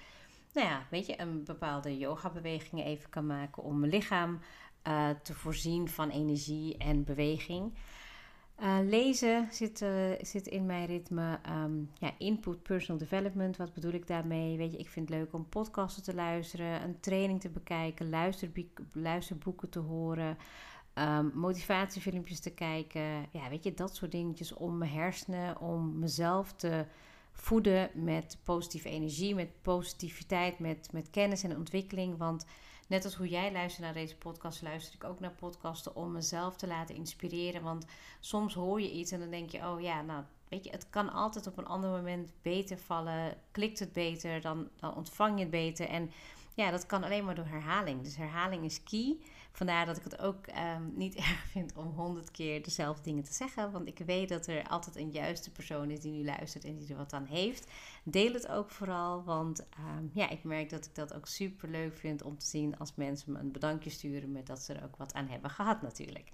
nou 0.54 0.68
ja, 0.68 0.86
weet 0.90 1.06
je, 1.06 1.22
een 1.22 1.44
bepaalde 1.44 1.98
yoga-bewegingen 1.98 2.86
even 2.86 3.10
kan 3.10 3.26
maken 3.26 3.64
om 3.64 3.80
mijn 3.80 3.92
lichaam 3.92 4.40
uh, 4.88 5.10
te 5.24 5.34
voorzien 5.34 5.90
van 5.90 6.10
energie 6.10 6.78
en 6.78 7.04
beweging. 7.04 7.74
Uh, 8.60 8.78
lezen 8.82 9.48
zit, 9.52 9.86
zit 10.22 10.48
in 10.48 10.66
mijn 10.66 10.86
ritme. 10.86 11.40
Um, 11.50 11.90
ja, 12.00 12.12
input 12.18 12.64
personal 12.64 13.00
development, 13.00 13.58
wat 13.58 13.74
bedoel 13.74 13.92
ik 13.94 14.08
daarmee? 14.08 14.58
Weet 14.58 14.72
je, 14.72 14.78
ik 14.78 14.90
vind 14.90 15.10
het 15.10 15.18
leuk 15.18 15.34
om 15.34 15.50
podcasten 15.50 16.04
te 16.04 16.14
luisteren, 16.16 16.84
een 16.84 17.00
training 17.00 17.42
te 17.42 17.50
bekijken, 17.50 18.10
luisterboeken 18.94 19.70
te 19.70 19.80
horen. 19.80 20.38
Um, 20.96 21.32
motivatiefilmpjes 21.34 22.40
te 22.40 22.54
kijken. 22.54 23.28
Ja, 23.32 23.50
weet 23.50 23.64
je, 23.64 23.74
dat 23.74 23.96
soort 23.96 24.12
dingetjes 24.12 24.54
om 24.54 24.78
mijn 24.78 24.92
hersenen, 24.92 25.60
om 25.60 26.00
mezelf 26.00 26.54
te 26.54 26.86
voeden 27.32 27.90
met 27.94 28.38
positieve 28.44 28.90
energie, 28.90 29.36
met 29.36 29.62
positiviteit, 29.62 30.60
met, 30.60 30.90
met 30.92 31.10
kennis 31.10 31.44
en 31.44 31.58
ontwikkeling. 31.58 32.18
Want 32.18 32.46
net 32.88 33.06
als 33.06 33.16
hoe 33.16 33.28
jij 33.28 33.52
luistert 33.52 33.86
naar 33.86 33.94
deze 33.94 34.18
podcast, 34.18 34.62
luister 34.62 34.96
ik 34.96 35.04
ook 35.04 35.20
naar 35.20 35.32
podcasten 35.32 35.96
om 35.96 36.12
mezelf 36.12 36.56
te 36.56 36.68
laten 36.68 36.96
inspireren. 36.96 37.64
Want 37.64 37.86
soms 38.20 38.54
hoor 38.54 38.82
je 38.82 38.92
iets 38.92 39.12
en 39.12 39.20
dan 39.20 39.30
denk 39.30 39.50
je, 39.50 39.58
oh 39.58 39.82
ja, 39.82 40.02
nou 40.02 40.24
weet 40.50 40.64
je, 40.64 40.72
het 40.72 40.90
kan 40.90 41.14
altijd 41.14 41.48
op 41.48 41.58
een 41.58 41.66
ander 41.66 41.90
moment 41.90 42.32
beter 42.42 42.78
vallen. 42.78 43.38
Klikt 43.52 43.80
het 43.80 43.94
beter, 43.94 44.42
dan, 44.42 44.70
dan 44.76 44.96
ontvang 44.96 45.34
je 45.34 45.42
het 45.42 45.52
beter. 45.52 45.88
En 45.88 46.12
ja, 46.54 46.72
dat 46.72 46.86
kan 46.86 47.04
alleen 47.04 47.26
maar 47.26 47.36
door 47.36 47.46
herhaling. 47.46 48.04
Dus 48.04 48.16
herhaling 48.16 48.64
is 48.64 48.84
key. 48.84 49.18
Vandaar 49.52 49.86
dat 49.86 49.98
ik 49.98 50.04
het 50.04 50.20
ook 50.20 50.48
um, 50.48 50.94
niet 50.96 51.16
erg 51.26 51.46
vind 51.52 51.76
om 51.76 51.88
honderd 51.88 52.32
keer 52.32 52.64
dezelfde 52.64 53.04
dingen 53.04 53.24
te 53.24 53.34
zeggen. 53.34 53.72
Want 53.72 53.88
ik 53.88 53.98
weet 54.06 54.30
dat 54.30 54.48
er 54.48 54.68
altijd 54.68 54.96
een 54.96 55.12
juiste 55.12 55.52
persoon 55.52 55.90
is 55.90 56.00
die 56.00 56.12
nu 56.12 56.26
luistert 56.26 56.64
en 56.64 56.76
die 56.76 56.90
er 56.90 56.98
wat 56.98 57.14
aan 57.14 57.26
heeft. 57.26 57.72
Deel 58.04 58.34
het 58.34 58.48
ook 58.48 58.70
vooral, 58.70 59.24
want 59.24 59.60
um, 59.60 60.12
ja, 60.14 60.30
ik 60.30 60.44
merk 60.44 60.70
dat 60.70 60.86
ik 60.86 60.96
dat 60.96 61.14
ook 61.14 61.28
super 61.28 61.70
leuk 61.70 61.98
vind 61.98 62.24
om 62.24 62.38
te 62.38 62.46
zien 62.46 62.78
als 62.78 62.96
mensen 62.96 63.32
me 63.32 63.40
een 63.40 63.52
bedankje 63.52 63.90
sturen 63.90 64.32
met 64.32 64.48
dat 64.48 64.60
ze 64.60 64.74
er 64.74 64.84
ook 64.84 64.96
wat 64.96 65.14
aan 65.14 65.28
hebben 65.28 65.50
gehad 65.50 65.82
natuurlijk. 65.82 66.30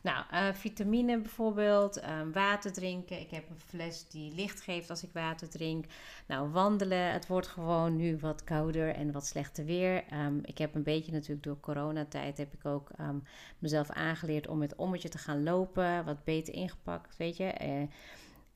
Nou, 0.00 0.24
uh, 0.32 0.54
vitamine 0.54 1.18
bijvoorbeeld, 1.20 2.02
um, 2.04 2.32
water 2.32 2.72
drinken. 2.72 3.20
Ik 3.20 3.30
heb 3.30 3.50
een 3.50 3.60
fles 3.66 4.08
die 4.08 4.34
licht 4.34 4.60
geeft 4.60 4.90
als 4.90 5.02
ik 5.02 5.10
water 5.12 5.48
drink. 5.48 5.84
Nou, 6.26 6.50
wandelen. 6.50 7.12
Het 7.12 7.26
wordt 7.26 7.46
gewoon 7.46 7.96
nu 7.96 8.18
wat 8.20 8.44
kouder 8.44 8.94
en 8.94 9.12
wat 9.12 9.26
slechter 9.26 9.64
weer. 9.64 10.04
Um, 10.12 10.40
ik 10.44 10.58
heb 10.58 10.74
een 10.74 10.82
beetje 10.82 11.12
natuurlijk 11.12 11.42
door 11.42 11.60
coronatijd 11.60 12.38
heb 12.38 12.52
ik 12.52 12.66
ook 12.66 12.90
um, 13.00 13.22
mezelf 13.58 13.90
aangeleerd 13.90 14.48
om 14.48 14.58
met 14.58 14.76
ommetje 14.76 15.08
te 15.08 15.18
gaan 15.18 15.42
lopen. 15.42 16.04
Wat 16.04 16.24
beter 16.24 16.54
ingepakt, 16.54 17.16
weet 17.16 17.36
je. 17.36 17.54
Uh, 17.62 17.88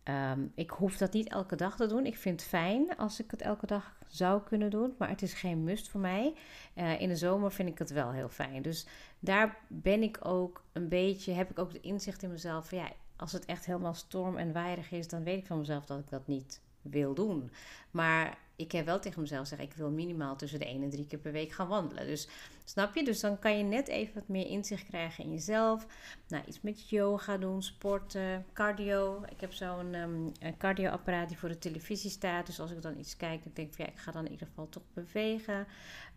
Um, 0.08 0.52
ik 0.54 0.70
hoef 0.70 0.96
dat 0.96 1.12
niet 1.12 1.28
elke 1.28 1.56
dag 1.56 1.76
te 1.76 1.86
doen. 1.86 2.06
Ik 2.06 2.16
vind 2.16 2.40
het 2.40 2.48
fijn 2.48 2.96
als 2.96 3.20
ik 3.20 3.30
het 3.30 3.42
elke 3.42 3.66
dag 3.66 3.96
zou 4.06 4.42
kunnen 4.42 4.70
doen, 4.70 4.94
maar 4.98 5.08
het 5.08 5.22
is 5.22 5.34
geen 5.34 5.64
must 5.64 5.88
voor 5.88 6.00
mij. 6.00 6.34
Uh, 6.74 7.00
in 7.00 7.08
de 7.08 7.16
zomer 7.16 7.52
vind 7.52 7.68
ik 7.68 7.78
het 7.78 7.90
wel 7.90 8.10
heel 8.10 8.28
fijn. 8.28 8.62
Dus 8.62 8.86
daar 9.18 9.58
ben 9.68 10.02
ik 10.02 10.18
ook 10.22 10.64
een 10.72 10.88
beetje, 10.88 11.32
heb 11.32 11.50
ik 11.50 11.58
ook 11.58 11.72
de 11.72 11.80
inzicht 11.80 12.22
in 12.22 12.30
mezelf 12.30 12.70
ja, 12.70 12.88
als 13.16 13.32
het 13.32 13.44
echt 13.44 13.66
helemaal 13.66 13.94
storm 13.94 14.36
en 14.36 14.52
waaierig 14.52 14.90
is, 14.90 15.08
dan 15.08 15.22
weet 15.22 15.38
ik 15.38 15.46
van 15.46 15.58
mezelf 15.58 15.86
dat 15.86 15.98
ik 15.98 16.08
dat 16.08 16.26
niet 16.26 16.60
wil 16.82 17.14
doen. 17.14 17.50
Maar 17.90 18.38
ik 18.56 18.72
heb 18.72 18.84
wel 18.84 19.00
tegen 19.00 19.20
mezelf 19.20 19.48
gezegd, 19.48 19.62
ik 19.62 19.74
wil 19.74 19.90
minimaal 19.90 20.36
tussen 20.36 20.58
de 20.58 20.64
1 20.64 20.82
en 20.82 20.90
3 20.90 21.06
keer 21.06 21.18
per 21.18 21.32
week 21.32 21.52
gaan 21.52 21.68
wandelen. 21.68 22.06
Dus 22.06 22.28
snap 22.64 22.94
je? 22.94 23.04
Dus 23.04 23.20
dan 23.20 23.38
kan 23.38 23.58
je 23.58 23.64
net 23.64 23.88
even 23.88 24.14
wat 24.14 24.28
meer 24.28 24.46
inzicht 24.46 24.86
krijgen 24.86 25.24
in 25.24 25.30
jezelf. 25.30 25.86
Nou, 26.28 26.44
iets 26.46 26.60
met 26.60 26.88
yoga 26.88 27.36
doen, 27.36 27.62
sporten, 27.62 28.46
cardio. 28.52 29.24
Ik 29.28 29.40
heb 29.40 29.52
zo'n 29.52 29.94
um, 29.94 30.32
cardioapparaat 30.58 31.28
die 31.28 31.38
voor 31.38 31.48
de 31.48 31.58
televisie 31.58 32.10
staat. 32.10 32.46
Dus 32.46 32.60
als 32.60 32.70
ik 32.70 32.82
dan 32.82 32.98
iets 32.98 33.16
kijk, 33.16 33.42
denk 33.54 33.72
ik, 33.72 33.78
ja, 33.78 33.86
ik 33.86 33.98
ga 33.98 34.12
dan 34.12 34.24
in 34.24 34.32
ieder 34.32 34.46
geval 34.46 34.68
toch 34.68 34.84
bewegen. 34.92 35.66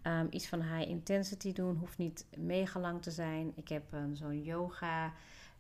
Um, 0.04 0.28
iets 0.30 0.48
van 0.48 0.62
high 0.62 0.90
intensity 0.90 1.54
doen, 1.54 1.78
hoeft 1.78 1.98
niet 1.98 2.26
mega 2.38 2.80
lang 2.80 3.02
te 3.02 3.12
zijn. 3.12 3.52
Ik 3.56 3.68
heb 3.68 3.94
um, 3.94 4.16
zo'n 4.16 4.44
yoga 4.44 5.14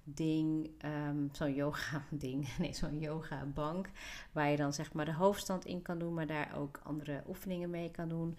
ding, 0.06 0.70
um, 1.08 1.30
zo'n 1.32 1.54
yoga 1.54 2.04
ding, 2.26 2.58
nee, 2.58 2.74
zo'n 2.74 3.00
yoga 3.00 3.46
bank, 3.46 3.90
waar 4.32 4.50
je 4.50 4.58
dan 4.58 4.74
zeg 4.74 4.94
maar 4.94 5.06
de 5.06 5.14
hoofdstand 5.14 5.66
in 5.66 5.82
kan 5.82 6.00
doen, 6.00 6.14
maar 6.14 6.28
daar 6.28 6.52
ook 6.58 6.80
andere 6.84 7.24
oefeningen 7.28 7.70
mee 7.70 7.92
kan 7.92 8.10
doen. 8.10 8.38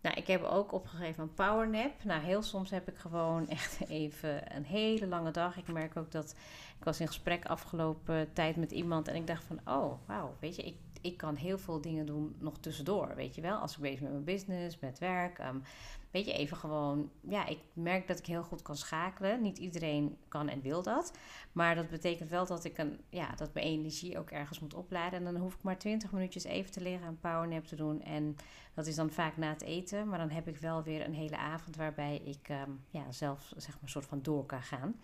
Nou, 0.00 0.16
ik 0.16 0.26
heb 0.26 0.42
ook 0.42 0.72
opgegeven 0.72 1.22
een 1.22 1.34
powernap. 1.34 2.04
Nou, 2.04 2.22
heel 2.22 2.42
soms 2.42 2.70
heb 2.70 2.88
ik 2.88 2.96
gewoon 2.96 3.48
echt 3.58 3.88
even 3.88 4.56
een 4.56 4.64
hele 4.64 5.06
lange 5.06 5.30
dag. 5.30 5.56
Ik 5.56 5.72
merk 5.72 5.96
ook 5.96 6.10
dat 6.10 6.34
ik 6.78 6.84
was 6.84 7.00
in 7.00 7.06
gesprek 7.06 7.44
afgelopen 7.44 8.32
tijd 8.32 8.56
met 8.56 8.72
iemand 8.72 9.08
en 9.08 9.14
ik 9.14 9.26
dacht 9.26 9.44
van, 9.44 9.60
oh, 9.64 9.92
wauw, 10.06 10.34
weet 10.40 10.56
je, 10.56 10.62
ik, 10.62 10.76
ik 11.00 11.16
kan 11.16 11.34
heel 11.34 11.58
veel 11.58 11.80
dingen 11.80 12.06
doen 12.06 12.36
nog 12.38 12.58
tussendoor, 12.58 13.14
weet 13.14 13.34
je 13.34 13.40
wel. 13.40 13.58
Als 13.58 13.74
ik 13.74 13.80
bezig 13.80 14.00
ben 14.00 14.12
met 14.12 14.24
mijn 14.24 14.36
business, 14.36 14.78
met 14.78 14.98
werk, 14.98 15.38
um, 15.38 15.62
weet 16.10 16.26
je, 16.26 16.32
even 16.32 16.56
gewoon, 16.56 17.10
ja, 17.20 17.46
ik 17.46 17.58
merk 17.72 18.06
dat 18.06 18.18
ik 18.18 18.26
heel 18.26 18.42
goed 18.42 18.62
kan 18.62 18.76
schakelen. 18.76 19.42
Niet 19.42 19.58
iedereen 19.58 20.16
kan 20.28 20.48
en 20.48 20.60
wil 20.60 20.82
dat. 20.82 21.12
Maar 21.52 21.74
dat 21.74 21.88
betekent 21.88 22.28
wel 22.28 22.46
dat 22.46 22.64
ik 22.64 22.78
een, 22.78 23.00
ja, 23.08 23.34
dat 23.34 23.54
mijn 23.54 23.66
energie 23.66 24.18
ook 24.18 24.30
ergens 24.30 24.60
moet 24.60 24.74
opladen. 24.74 25.18
En 25.18 25.32
dan 25.32 25.42
hoef 25.42 25.54
ik 25.54 25.62
maar 25.62 25.78
20 25.78 26.12
minuutjes 26.12 26.44
even 26.44 26.72
te 26.72 26.80
liggen, 26.80 27.08
een 27.08 27.20
powernap 27.20 27.64
te 27.64 27.76
doen. 27.76 28.02
En 28.02 28.36
dat 28.74 28.86
is 28.86 28.94
dan 28.94 29.10
vaak 29.10 29.36
na 29.36 29.48
het 29.48 29.62
eten. 29.62 30.08
Maar 30.08 30.18
dan 30.18 30.30
heb 30.30 30.48
ik 30.48 30.56
wel 30.56 30.82
weer 30.82 31.04
een 31.04 31.14
hele 31.14 31.36
avond 31.36 31.76
waarbij 31.76 32.20
ik 32.24 32.48
um, 32.48 32.80
ja, 32.90 33.12
zelf, 33.12 33.52
zeg 33.56 33.74
maar, 33.74 33.82
een 33.82 33.88
soort 33.88 34.06
van 34.06 34.22
door 34.22 34.46
kan 34.46 34.62
gaan. 34.62 34.94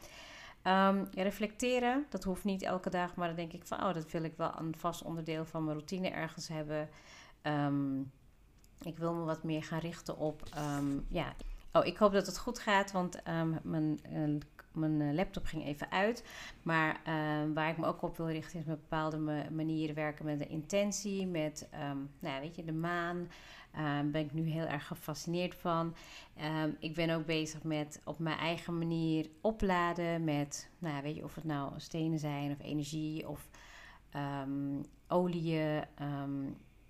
Um, 0.66 1.08
reflecteren, 1.14 2.06
dat 2.08 2.24
hoeft 2.24 2.44
niet 2.44 2.62
elke 2.62 2.90
dag, 2.90 3.14
maar 3.14 3.26
dan 3.26 3.36
denk 3.36 3.52
ik 3.52 3.66
van, 3.66 3.84
oh, 3.84 3.94
dat 3.94 4.10
wil 4.10 4.22
ik 4.22 4.36
wel 4.36 4.52
een 4.58 4.76
vast 4.76 5.02
onderdeel 5.02 5.44
van 5.44 5.64
mijn 5.64 5.76
routine 5.76 6.08
ergens 6.08 6.48
hebben. 6.48 6.88
Um, 7.42 8.12
ik 8.80 8.98
wil 8.98 9.14
me 9.14 9.24
wat 9.24 9.42
meer 9.42 9.62
gaan 9.62 9.78
richten 9.78 10.16
op, 10.16 10.42
um, 10.78 11.06
ja. 11.08 11.34
Oh, 11.76 11.86
ik 11.86 11.96
hoop 11.96 12.12
dat 12.12 12.26
het 12.26 12.38
goed 12.38 12.58
gaat, 12.58 12.92
want 12.92 13.22
mijn, 13.62 14.00
uh, 14.12 14.38
mijn 14.72 15.14
laptop 15.14 15.44
ging 15.44 15.64
even 15.64 15.90
uit. 15.90 16.24
Maar 16.62 17.00
waar 17.54 17.68
ik 17.68 17.78
me 17.78 17.86
ook 17.86 18.02
op 18.02 18.16
wil 18.16 18.30
richten 18.30 18.58
is 18.58 18.64
met 18.64 18.80
bepaalde 18.80 19.18
manieren 19.50 19.94
werken 19.94 20.24
met 20.24 20.38
de 20.38 20.46
intentie, 20.46 21.26
met, 21.26 21.68
nou, 22.18 22.40
weet 22.40 22.56
je, 22.56 22.64
de 22.64 22.72
maan. 22.72 23.28
Daar 23.72 24.10
ben 24.10 24.24
ik 24.24 24.32
nu 24.32 24.42
heel 24.42 24.66
erg 24.66 24.86
gefascineerd 24.86 25.54
van. 25.54 25.94
Ik 26.78 26.94
ben 26.94 27.10
ook 27.10 27.26
bezig 27.26 27.62
met 27.62 28.00
op 28.04 28.18
mijn 28.18 28.38
eigen 28.38 28.78
manier 28.78 29.28
opladen 29.40 30.24
met, 30.24 30.70
nou 30.78 31.02
weet 31.02 31.16
je, 31.16 31.24
of 31.24 31.34
het 31.34 31.44
nou 31.44 31.72
stenen 31.76 32.18
zijn 32.18 32.50
of 32.50 32.60
energie 32.60 33.28
of. 33.28 33.48
Um, 34.16 34.80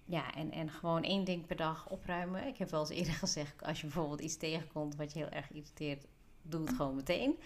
ja, 0.05 0.35
en, 0.35 0.51
en 0.51 0.71
gewoon 0.71 1.03
één 1.03 1.25
ding 1.25 1.47
per 1.47 1.57
dag 1.57 1.89
opruimen. 1.89 2.47
Ik 2.47 2.57
heb 2.57 2.71
wel 2.71 2.81
eens 2.81 2.91
eerder 2.91 3.15
gezegd, 3.25 3.63
als 3.63 3.81
je 3.81 3.87
bijvoorbeeld 3.87 4.21
iets 4.21 4.37
tegenkomt 4.37 4.97
wat 4.97 5.13
je 5.13 5.19
heel 5.19 5.29
erg 5.29 5.51
irriteert, 5.53 6.07
doe 6.43 6.61
het 6.61 6.77
gewoon 6.77 6.95
meteen. 6.95 7.39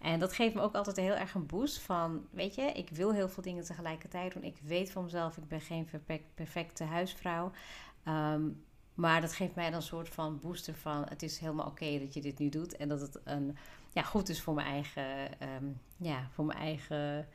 En 0.00 0.20
dat 0.20 0.32
geeft 0.32 0.54
me 0.54 0.60
ook 0.60 0.74
altijd 0.74 0.96
heel 0.96 1.14
erg 1.14 1.34
een 1.34 1.46
boost 1.46 1.78
van, 1.78 2.26
weet 2.30 2.54
je, 2.54 2.62
ik 2.62 2.90
wil 2.90 3.12
heel 3.12 3.28
veel 3.28 3.42
dingen 3.42 3.64
tegelijkertijd 3.64 4.32
doen. 4.32 4.44
Ik 4.44 4.58
weet 4.62 4.90
van 4.90 5.04
mezelf, 5.04 5.36
ik 5.36 5.48
ben 5.48 5.60
geen 5.60 5.88
perfecte 6.34 6.84
huisvrouw. 6.84 7.52
Um, 8.08 8.64
maar 8.96 9.20
dat 9.20 9.32
geeft 9.32 9.54
mij 9.54 9.64
dan 9.64 9.74
een 9.74 9.82
soort 9.82 10.08
van 10.08 10.38
booster 10.38 10.74
van 10.74 11.04
het 11.08 11.22
is 11.22 11.38
helemaal 11.38 11.66
oké 11.66 11.98
dat 11.98 12.14
je 12.14 12.20
dit 12.20 12.38
nu 12.38 12.48
doet. 12.48 12.76
En 12.76 12.88
dat 12.88 13.00
het 13.00 13.20
een, 13.24 13.56
ja, 13.92 14.02
goed 14.02 14.28
is 14.28 14.42
voor 14.42 14.54
mijn 14.54 14.66
eigen, 14.66 15.30
um, 15.62 15.80
ja, 15.96 16.28
voor 16.32 16.44
mijn 16.44 16.58
eigen. 16.58 17.28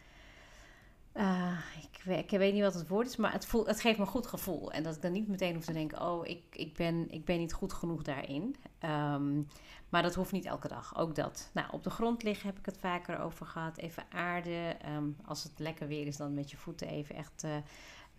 Uh, 1.14 1.58
ik, 1.82 2.02
weet, 2.04 2.32
ik 2.32 2.38
weet 2.38 2.54
niet 2.54 2.62
wat 2.62 2.74
het 2.74 2.88
woord 2.88 3.08
is, 3.08 3.16
maar 3.16 3.32
het, 3.32 3.52
het 3.52 3.82
geeft 3.82 3.98
me 3.98 4.04
een 4.04 4.12
goed 4.12 4.28
gevoel. 4.28 4.72
En 4.72 4.84
dat 4.84 4.96
ik 4.96 5.02
dan 5.02 5.12
niet 5.12 5.28
meteen 5.28 5.56
hoef 5.56 5.66
te 5.66 5.74
denken: 5.74 6.02
oh, 6.02 6.28
ik, 6.28 6.44
ik, 6.52 6.74
ben, 6.74 7.12
ik 7.12 7.26
ben 7.26 7.38
niet 7.38 7.54
goed 7.54 7.74
genoeg 7.74 8.02
daarin. 8.04 8.56
Um, 8.84 9.48
maar 9.90 10.02
dat 10.02 10.16
hoeft 10.16 10.32
niet 10.32 10.46
elke 10.46 10.68
dag, 10.68 10.98
ook 10.98 11.16
dat. 11.16 11.50
Nou, 11.54 11.68
op 11.72 11.84
de 11.84 11.90
grond 11.90 12.24
liggen 12.24 12.48
heb 12.48 12.58
ik 12.58 12.66
het 12.66 12.78
vaker 12.78 13.20
over 13.20 13.46
gehad. 13.46 13.78
Even 13.78 14.04
aarde. 14.10 14.76
Um, 14.96 15.18
als 15.26 15.44
het 15.44 15.60
lekker 15.60 15.88
weer 15.88 16.08
is, 16.08 16.18
dan 16.18 16.34
met 16.34 16.52
je 16.52 16.58
voeten 16.58 16.88
even 16.88 17.16
echt. 17.16 17.44
Uh, 17.44 17.56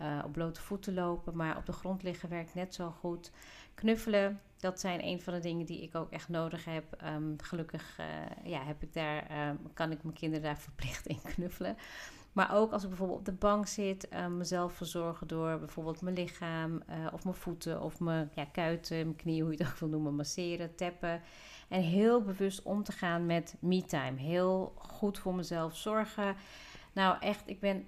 uh, 0.01 0.23
op 0.25 0.33
blote 0.33 0.61
voeten 0.61 0.95
lopen. 0.95 1.37
Maar 1.37 1.57
op 1.57 1.67
de 1.67 1.73
grond 1.73 2.03
liggen 2.03 2.29
werkt 2.29 2.55
net 2.55 2.75
zo 2.75 2.91
goed. 2.91 3.31
Knuffelen, 3.75 4.41
dat 4.57 4.81
zijn 4.81 5.05
een 5.05 5.21
van 5.21 5.35
de 5.35 5.41
dingen 5.41 5.67
die 5.67 5.83
ik 5.83 5.95
ook 5.95 6.11
echt 6.11 6.29
nodig 6.29 6.65
heb. 6.65 7.03
Um, 7.05 7.35
gelukkig 7.37 7.99
uh, 8.01 8.07
ja, 8.51 8.65
heb 8.65 8.83
ik 8.83 8.93
daar, 8.93 9.27
kan 9.75 9.91
ik 9.91 10.03
mijn 10.03 10.15
kinderen 10.15 10.45
daar 10.45 10.59
verplicht 10.59 11.07
in 11.07 11.23
knuffelen. 11.23 11.77
Maar 12.33 12.55
ook 12.55 12.73
als 12.73 12.83
ik 12.83 12.89
bijvoorbeeld 12.89 13.19
op 13.19 13.25
de 13.25 13.33
bank 13.33 13.67
zit, 13.67 14.09
uh, 14.13 14.27
mezelf 14.27 14.73
verzorgen 14.73 15.27
door 15.27 15.59
bijvoorbeeld 15.59 16.01
mijn 16.01 16.15
lichaam 16.15 16.83
uh, 16.91 17.07
of 17.13 17.25
mijn 17.25 17.37
voeten 17.37 17.83
of 17.83 18.01
mijn 18.01 18.31
ja, 18.35 18.45
kuiten, 18.45 18.97
mijn 18.97 19.17
knieën, 19.17 19.45
hoe 19.45 19.53
je 19.59 19.67
ook 19.67 19.79
wil 19.79 19.89
noemen, 19.89 20.15
masseren, 20.15 20.75
tappen. 20.75 21.23
En 21.69 21.83
heel 21.83 22.23
bewust 22.23 22.63
om 22.63 22.83
te 22.83 22.93
gaan 22.93 23.27
met 23.27 23.57
me-time. 23.61 24.21
Heel 24.21 24.73
goed 24.77 25.19
voor 25.19 25.35
mezelf 25.35 25.77
zorgen. 25.77 26.37
Nou, 26.93 27.17
echt, 27.21 27.43
ik 27.49 27.61
ben 27.61 27.87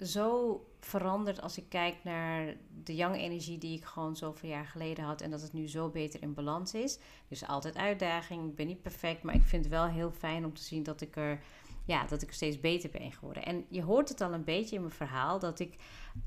zo 0.00 0.60
veranderd 0.80 1.40
als 1.40 1.58
ik 1.58 1.68
kijk 1.68 1.96
naar 2.04 2.54
de 2.84 2.94
young 2.94 3.16
energie 3.16 3.58
die 3.58 3.76
ik 3.76 3.84
gewoon 3.84 4.16
zoveel 4.16 4.48
jaar 4.48 4.66
geleden 4.66 5.04
had. 5.04 5.20
En 5.20 5.30
dat 5.30 5.42
het 5.42 5.52
nu 5.52 5.68
zo 5.68 5.88
beter 5.88 6.22
in 6.22 6.34
balans 6.34 6.74
is. 6.74 6.98
Dus 7.28 7.46
altijd 7.46 7.76
uitdaging. 7.76 8.48
Ik 8.48 8.56
ben 8.56 8.66
niet 8.66 8.82
perfect, 8.82 9.22
maar 9.22 9.34
ik 9.34 9.42
vind 9.42 9.64
het 9.64 9.72
wel 9.72 9.86
heel 9.86 10.10
fijn 10.10 10.44
om 10.44 10.54
te 10.54 10.62
zien 10.62 10.82
dat 10.82 11.00
ik 11.00 11.16
er 11.16 11.40
ja, 11.84 12.06
dat 12.06 12.22
ik 12.22 12.32
steeds 12.32 12.60
beter 12.60 12.90
ben 12.90 13.12
geworden. 13.12 13.44
En 13.44 13.64
je 13.68 13.82
hoort 13.82 14.08
het 14.08 14.20
al 14.20 14.32
een 14.32 14.44
beetje 14.44 14.74
in 14.74 14.80
mijn 14.80 14.94
verhaal 14.94 15.38
dat 15.38 15.58
ik 15.60 15.76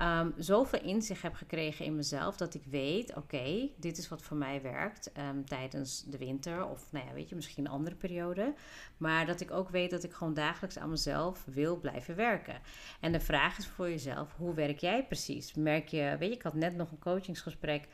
um, 0.02 0.34
zoveel 0.36 0.82
inzicht 0.82 1.22
heb 1.22 1.34
gekregen 1.34 1.84
in 1.84 1.96
mezelf 1.96 2.36
dat 2.36 2.54
ik 2.54 2.62
weet, 2.64 3.16
oké, 3.16 3.68
dit 3.76 3.98
is 3.98 4.08
wat 4.08 4.22
voor 4.22 4.36
mij 4.36 4.62
werkt 4.62 5.10
um, 5.18 5.44
tijdens 5.44 6.04
de 6.04 6.18
winter 6.18 6.66
of 6.66 6.92
nou 6.92 7.06
ja, 7.06 7.12
weet 7.12 7.28
je, 7.28 7.34
misschien 7.34 7.64
een 7.64 7.70
andere 7.70 7.96
periode. 7.96 8.54
Maar 8.96 9.26
dat 9.26 9.40
ik 9.40 9.50
ook 9.50 9.68
weet 9.68 9.90
dat 9.90 10.04
ik 10.04 10.12
gewoon 10.12 10.34
dagelijks 10.34 10.78
aan 10.78 10.90
mezelf 10.90 11.44
wil 11.44 11.80
blijven 11.80 12.16
werken. 12.16 12.60
En 13.00 13.12
de 13.12 13.20
vraag 13.20 13.58
is 13.58 13.66
voor 13.66 13.90
jezelf, 13.90 14.34
hoe 14.36 14.54
werk 14.54 14.78
jij 14.78 15.06
precies? 15.06 15.54
Merk 15.54 15.88
je, 15.88 16.16
weet 16.18 16.28
je, 16.28 16.36
ik 16.36 16.42
had 16.42 16.54
net 16.54 16.74
nog 16.76 16.90
een 16.90 16.98
coachingsgesprek 16.98 17.88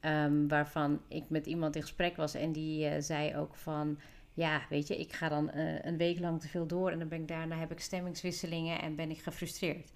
um, 0.00 0.48
waarvan 0.48 1.00
ik 1.08 1.24
met 1.28 1.46
iemand 1.46 1.76
in 1.76 1.82
gesprek 1.82 2.16
was 2.16 2.34
en 2.34 2.52
die 2.52 2.90
uh, 2.90 2.94
zei 2.98 3.36
ook 3.36 3.54
van 3.54 3.98
ja, 4.34 4.62
weet 4.68 4.88
je, 4.88 4.98
ik 4.98 5.12
ga 5.12 5.28
dan 5.28 5.50
uh, 5.54 5.84
een 5.84 5.96
week 5.96 6.18
lang 6.18 6.40
te 6.40 6.48
veel 6.48 6.66
door 6.66 6.90
en 6.90 6.98
dan 6.98 7.08
ben 7.08 7.20
ik 7.20 7.28
daarna 7.28 7.56
heb 7.56 7.72
ik 7.72 7.80
stemmingswisselingen 7.80 8.80
en 8.80 8.96
ben 8.96 9.10
ik 9.10 9.22
gefrustreerd. 9.22 9.92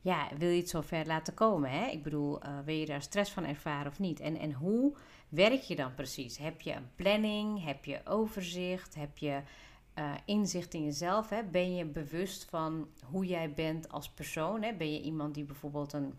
Ja, 0.00 0.28
wil 0.38 0.48
je 0.48 0.60
het 0.60 0.68
zo 0.68 0.80
ver 0.80 1.06
laten 1.06 1.34
komen? 1.34 1.70
Hè? 1.70 1.86
Ik 1.86 2.02
bedoel, 2.02 2.44
uh, 2.44 2.58
wil 2.64 2.74
je 2.74 2.86
daar 2.86 3.02
stress 3.02 3.32
van 3.32 3.44
ervaren 3.44 3.90
of 3.90 3.98
niet? 3.98 4.20
En, 4.20 4.38
en 4.38 4.52
hoe 4.52 4.96
werk 5.28 5.60
je 5.60 5.76
dan 5.76 5.94
precies? 5.94 6.38
Heb 6.38 6.60
je 6.60 6.72
een 6.72 6.90
planning? 6.94 7.64
Heb 7.64 7.84
je 7.84 8.00
overzicht? 8.04 8.94
Heb 8.94 9.18
je 9.18 9.40
uh, 9.98 10.14
inzicht 10.24 10.74
in 10.74 10.84
jezelf? 10.84 11.28
Hè? 11.28 11.42
Ben 11.42 11.74
je 11.74 11.84
bewust 11.84 12.44
van 12.44 12.88
hoe 13.04 13.26
jij 13.26 13.54
bent 13.54 13.88
als 13.88 14.10
persoon? 14.10 14.62
Hè? 14.62 14.74
Ben 14.74 14.92
je 14.92 15.00
iemand 15.00 15.34
die 15.34 15.44
bijvoorbeeld 15.44 15.92
een 15.92 16.14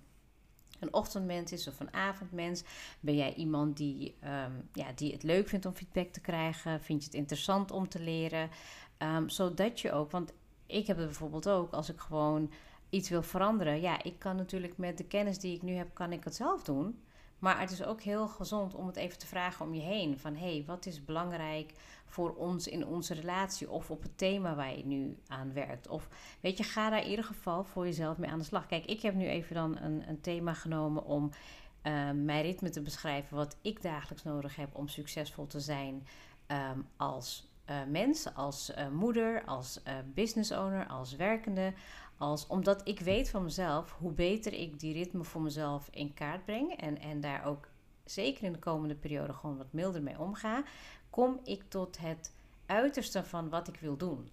een 0.80 0.94
ochtendmens 0.94 1.52
is 1.52 1.68
of 1.68 1.80
een 1.80 1.94
avondmens? 1.94 2.64
Ben 3.00 3.16
jij 3.16 3.34
iemand 3.34 3.78
die, 3.78 4.16
um, 4.24 4.70
ja, 4.74 4.92
die 4.96 5.12
het 5.12 5.24
leuk 5.24 5.48
vindt 5.48 5.66
om 5.66 5.74
feedback 5.74 6.08
te 6.08 6.22
krijgen? 6.22 6.82
Vind 6.82 7.00
je 7.00 7.06
het 7.06 7.18
interessant 7.18 7.72
om 7.72 7.90
te 7.90 8.00
leren? 8.00 8.50
Um, 8.98 9.30
zodat 9.30 9.80
je 9.80 9.92
ook, 9.92 10.12
want 10.12 10.34
ik 10.66 10.88
heb 10.88 10.98
het 10.98 11.06
bijvoorbeeld 11.06 11.50
ook 11.50 11.74
als 11.74 11.90
ik 11.90 12.00
gewoon 12.00 12.52
iets 12.90 13.10
wil 13.10 13.24
veranderen. 13.24 13.82
Ja, 13.82 14.04
ik 14.04 14.20
kan 14.20 14.36
natuurlijk 14.36 14.78
met 14.78 14.98
de 14.98 15.04
kennis 15.04 15.40
die 15.40 15.56
ik 15.56 15.62
nu 15.62 15.74
heb, 15.74 15.94
kan 15.94 16.12
ik 16.12 16.24
het 16.24 16.36
zelf 16.36 16.64
doen. 16.64 17.00
Maar 17.40 17.60
het 17.60 17.72
is 17.72 17.84
ook 17.84 18.02
heel 18.02 18.28
gezond 18.28 18.76
om 18.76 18.88
het 18.88 18.96
even 18.96 19.18
te 19.18 19.28
vragen 19.28 19.66
om 19.66 19.74
je 19.74 19.82
heen. 19.82 20.20
Van 20.20 20.36
hé, 20.36 20.54
hey, 20.54 20.64
wat 20.66 20.86
is 20.86 21.06
belangrijk 21.06 21.74
voor 22.06 22.36
ons 22.36 22.68
in 22.68 22.86
onze 22.86 23.14
relatie? 23.14 23.70
Of 23.70 23.92
op 23.92 24.02
het 24.02 24.18
thema 24.18 24.56
waar 24.56 24.78
je 24.78 24.86
nu 24.86 25.18
aan 25.28 25.54
werkt? 25.54 25.88
Of 25.88 26.08
weet 26.40 26.58
je, 26.58 26.64
ga 26.64 26.90
daar 26.90 27.04
in 27.04 27.10
ieder 27.10 27.26
geval 27.26 27.64
voor 27.64 27.86
jezelf 27.86 28.18
mee 28.18 28.30
aan 28.30 28.40
de 28.40 28.46
slag. 28.46 28.66
Kijk, 28.66 28.86
ik 28.86 29.02
heb 29.02 29.14
nu 29.14 29.28
even 29.28 29.56
dan 29.56 29.78
een, 29.78 30.10
een 30.10 30.22
thema 30.22 30.54
genomen 30.54 31.06
om 31.06 31.24
uh, 31.24 32.12
mijn 32.12 32.42
ritme 32.42 32.70
te 32.70 32.82
beschrijven. 32.82 33.38
Wat 33.38 33.58
ik 33.62 33.82
dagelijks 33.82 34.24
nodig 34.24 34.56
heb 34.56 34.76
om 34.76 34.88
succesvol 34.88 35.48
te 35.48 35.60
zijn 35.60 36.08
um, 36.48 36.88
als 36.98 37.50
uh, 37.70 37.76
mens, 37.88 38.34
als 38.34 38.72
uh, 38.78 38.88
moeder, 38.88 39.44
als 39.46 39.82
business 40.14 40.52
owner, 40.52 40.88
als 40.88 41.16
werkende 41.16 41.74
als, 42.18 42.48
omdat 42.48 42.88
ik 42.88 43.00
weet 43.00 43.30
van 43.30 43.44
mezelf 43.44 43.96
hoe 44.00 44.12
beter 44.12 44.54
ik 44.54 44.80
die 44.80 44.94
ritme 44.94 45.24
voor 45.24 45.42
mezelf 45.42 45.90
in 45.92 46.14
kaart 46.14 46.46
breng. 46.46 46.72
En, 46.72 47.00
en 47.00 47.22
daar 47.22 47.46
ook 47.46 47.68
zeker 48.06 48.44
in 48.44 48.54
de 48.54 48.60
komende 48.60 48.96
periode 48.96 49.34
gewoon 49.34 49.58
wat 49.58 49.74
milder 49.74 50.02
mee 50.02 50.20
omga. 50.20 50.64
Kom 51.10 51.40
ik 51.44 51.64
tot 51.68 51.98
het 51.98 52.34
uiterste 52.66 53.24
van 53.24 53.50
wat 53.50 53.68
ik 53.68 53.80
wil 53.80 53.98
doen. 53.98 54.30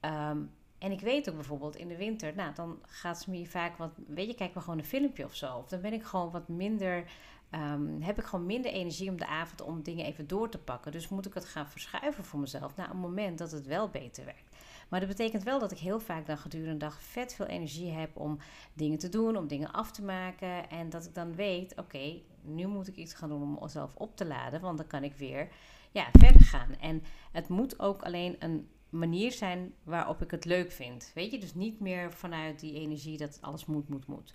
Um, 0.00 0.50
En 0.78 0.92
ik 0.92 1.00
weet 1.00 1.28
ook 1.28 1.34
bijvoorbeeld 1.34 1.76
in 1.76 1.88
de 1.88 1.96
winter, 1.96 2.34
nou, 2.34 2.54
dan 2.54 2.78
gaat 2.86 3.20
ze 3.20 3.30
me 3.30 3.46
vaak 3.46 3.76
wat, 3.76 3.90
weet 4.06 4.26
je, 4.28 4.34
kijk 4.34 4.54
maar 4.54 4.62
gewoon 4.62 4.78
een 4.78 4.84
filmpje 4.84 5.24
of 5.24 5.34
zo. 5.34 5.56
Of 5.56 5.68
dan 5.68 5.80
ben 5.80 5.92
ik 5.92 6.04
gewoon 6.04 6.30
wat 6.30 6.48
minder, 6.48 7.04
ehm, 7.50 8.00
heb 8.00 8.18
ik 8.18 8.24
gewoon 8.24 8.46
minder 8.46 8.70
energie 8.70 9.10
om 9.10 9.16
de 9.18 9.26
avond 9.26 9.60
om 9.60 9.82
dingen 9.82 10.04
even 10.06 10.26
door 10.26 10.48
te 10.48 10.58
pakken. 10.58 10.92
Dus 10.92 11.08
moet 11.08 11.26
ik 11.26 11.34
het 11.34 11.44
gaan 11.44 11.68
verschuiven 11.68 12.24
voor 12.24 12.40
mezelf 12.40 12.76
naar 12.76 12.90
een 12.90 12.96
moment 12.96 13.38
dat 13.38 13.50
het 13.50 13.66
wel 13.66 13.88
beter 13.88 14.24
werkt. 14.24 14.47
Maar 14.88 15.00
dat 15.00 15.08
betekent 15.08 15.42
wel 15.42 15.58
dat 15.58 15.72
ik 15.72 15.78
heel 15.78 16.00
vaak 16.00 16.26
dan 16.26 16.38
gedurende 16.38 16.72
de 16.72 16.78
dag 16.78 17.02
vet 17.02 17.34
veel 17.34 17.46
energie 17.46 17.90
heb 17.90 18.16
om 18.16 18.38
dingen 18.72 18.98
te 18.98 19.08
doen, 19.08 19.36
om 19.36 19.48
dingen 19.48 19.72
af 19.72 19.90
te 19.90 20.02
maken. 20.02 20.70
En 20.70 20.90
dat 20.90 21.04
ik 21.04 21.14
dan 21.14 21.34
weet, 21.34 21.76
oké, 21.76 22.20
nu 22.42 22.66
moet 22.66 22.88
ik 22.88 22.96
iets 22.96 23.14
gaan 23.14 23.28
doen 23.28 23.42
om 23.42 23.58
mezelf 23.60 23.94
op 23.94 24.16
te 24.16 24.26
laden, 24.26 24.60
want 24.60 24.78
dan 24.78 24.86
kan 24.86 25.04
ik 25.04 25.14
weer 25.14 25.48
ja, 25.90 26.08
verder 26.12 26.40
gaan. 26.40 26.74
En 26.80 27.02
het 27.32 27.48
moet 27.48 27.80
ook 27.80 28.02
alleen 28.02 28.36
een 28.38 28.68
manier 28.90 29.32
zijn 29.32 29.74
waarop 29.82 30.22
ik 30.22 30.30
het 30.30 30.44
leuk 30.44 30.72
vind. 30.72 31.10
Weet 31.14 31.30
je, 31.30 31.38
dus 31.38 31.54
niet 31.54 31.80
meer 31.80 32.12
vanuit 32.12 32.60
die 32.60 32.74
energie 32.74 33.16
dat 33.16 33.38
alles 33.40 33.66
moet, 33.66 33.88
moet, 33.88 34.06
moet. 34.06 34.34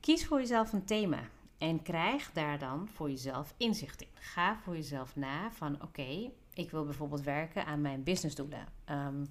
Kies 0.00 0.26
voor 0.26 0.38
jezelf 0.38 0.72
een 0.72 0.84
thema 0.84 1.20
en 1.58 1.82
krijg 1.82 2.32
daar 2.32 2.58
dan 2.58 2.88
voor 2.88 3.10
jezelf 3.10 3.54
inzicht 3.56 4.00
in. 4.00 4.08
Ga 4.14 4.56
voor 4.56 4.74
jezelf 4.74 5.16
na 5.16 5.50
van 5.52 5.82
oké, 5.82 6.30
ik 6.56 6.70
wil 6.70 6.84
bijvoorbeeld 6.84 7.22
werken 7.22 7.66
aan 7.66 7.80
mijn 7.80 8.02
businessdoelen. 8.02 8.66
Um, 8.90 9.26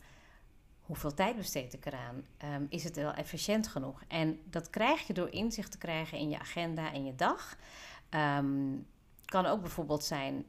hoeveel 0.82 1.14
tijd 1.14 1.36
besteed 1.36 1.74
ik 1.74 1.86
eraan? 1.86 2.26
Um, 2.54 2.66
is 2.70 2.84
het 2.84 2.96
wel 2.96 3.14
efficiënt 3.14 3.68
genoeg? 3.68 4.04
En 4.08 4.40
dat 4.50 4.70
krijg 4.70 5.08
je 5.08 5.14
door 5.14 5.30
inzicht 5.30 5.72
te 5.72 5.78
krijgen 5.78 6.18
in 6.18 6.30
je 6.30 6.40
agenda 6.40 6.94
en 6.94 7.06
je 7.06 7.16
dag. 7.16 7.58
Um, 8.10 8.88
kan 9.26 9.46
ook 9.46 9.62
bijvoorbeeld 9.62 10.04
zijn 10.04 10.46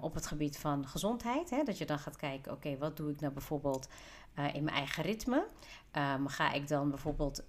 op 0.00 0.14
het 0.14 0.26
gebied 0.26 0.58
van 0.58 0.86
gezondheid. 0.86 1.50
Hè? 1.50 1.62
Dat 1.62 1.78
je 1.78 1.86
dan 1.86 1.98
gaat 1.98 2.16
kijken, 2.16 2.52
oké, 2.52 2.78
wat 2.78 2.96
doe 2.96 3.10
ik 3.10 3.20
nou 3.20 3.32
bijvoorbeeld 3.32 3.88
uh, 4.38 4.54
in 4.54 4.64
mijn 4.64 4.76
eigen 4.76 5.02
ritme? 5.02 5.46
ga 6.26 6.52
ik 6.52 6.68
dan 6.68 6.90
bijvoorbeeld 6.90 7.44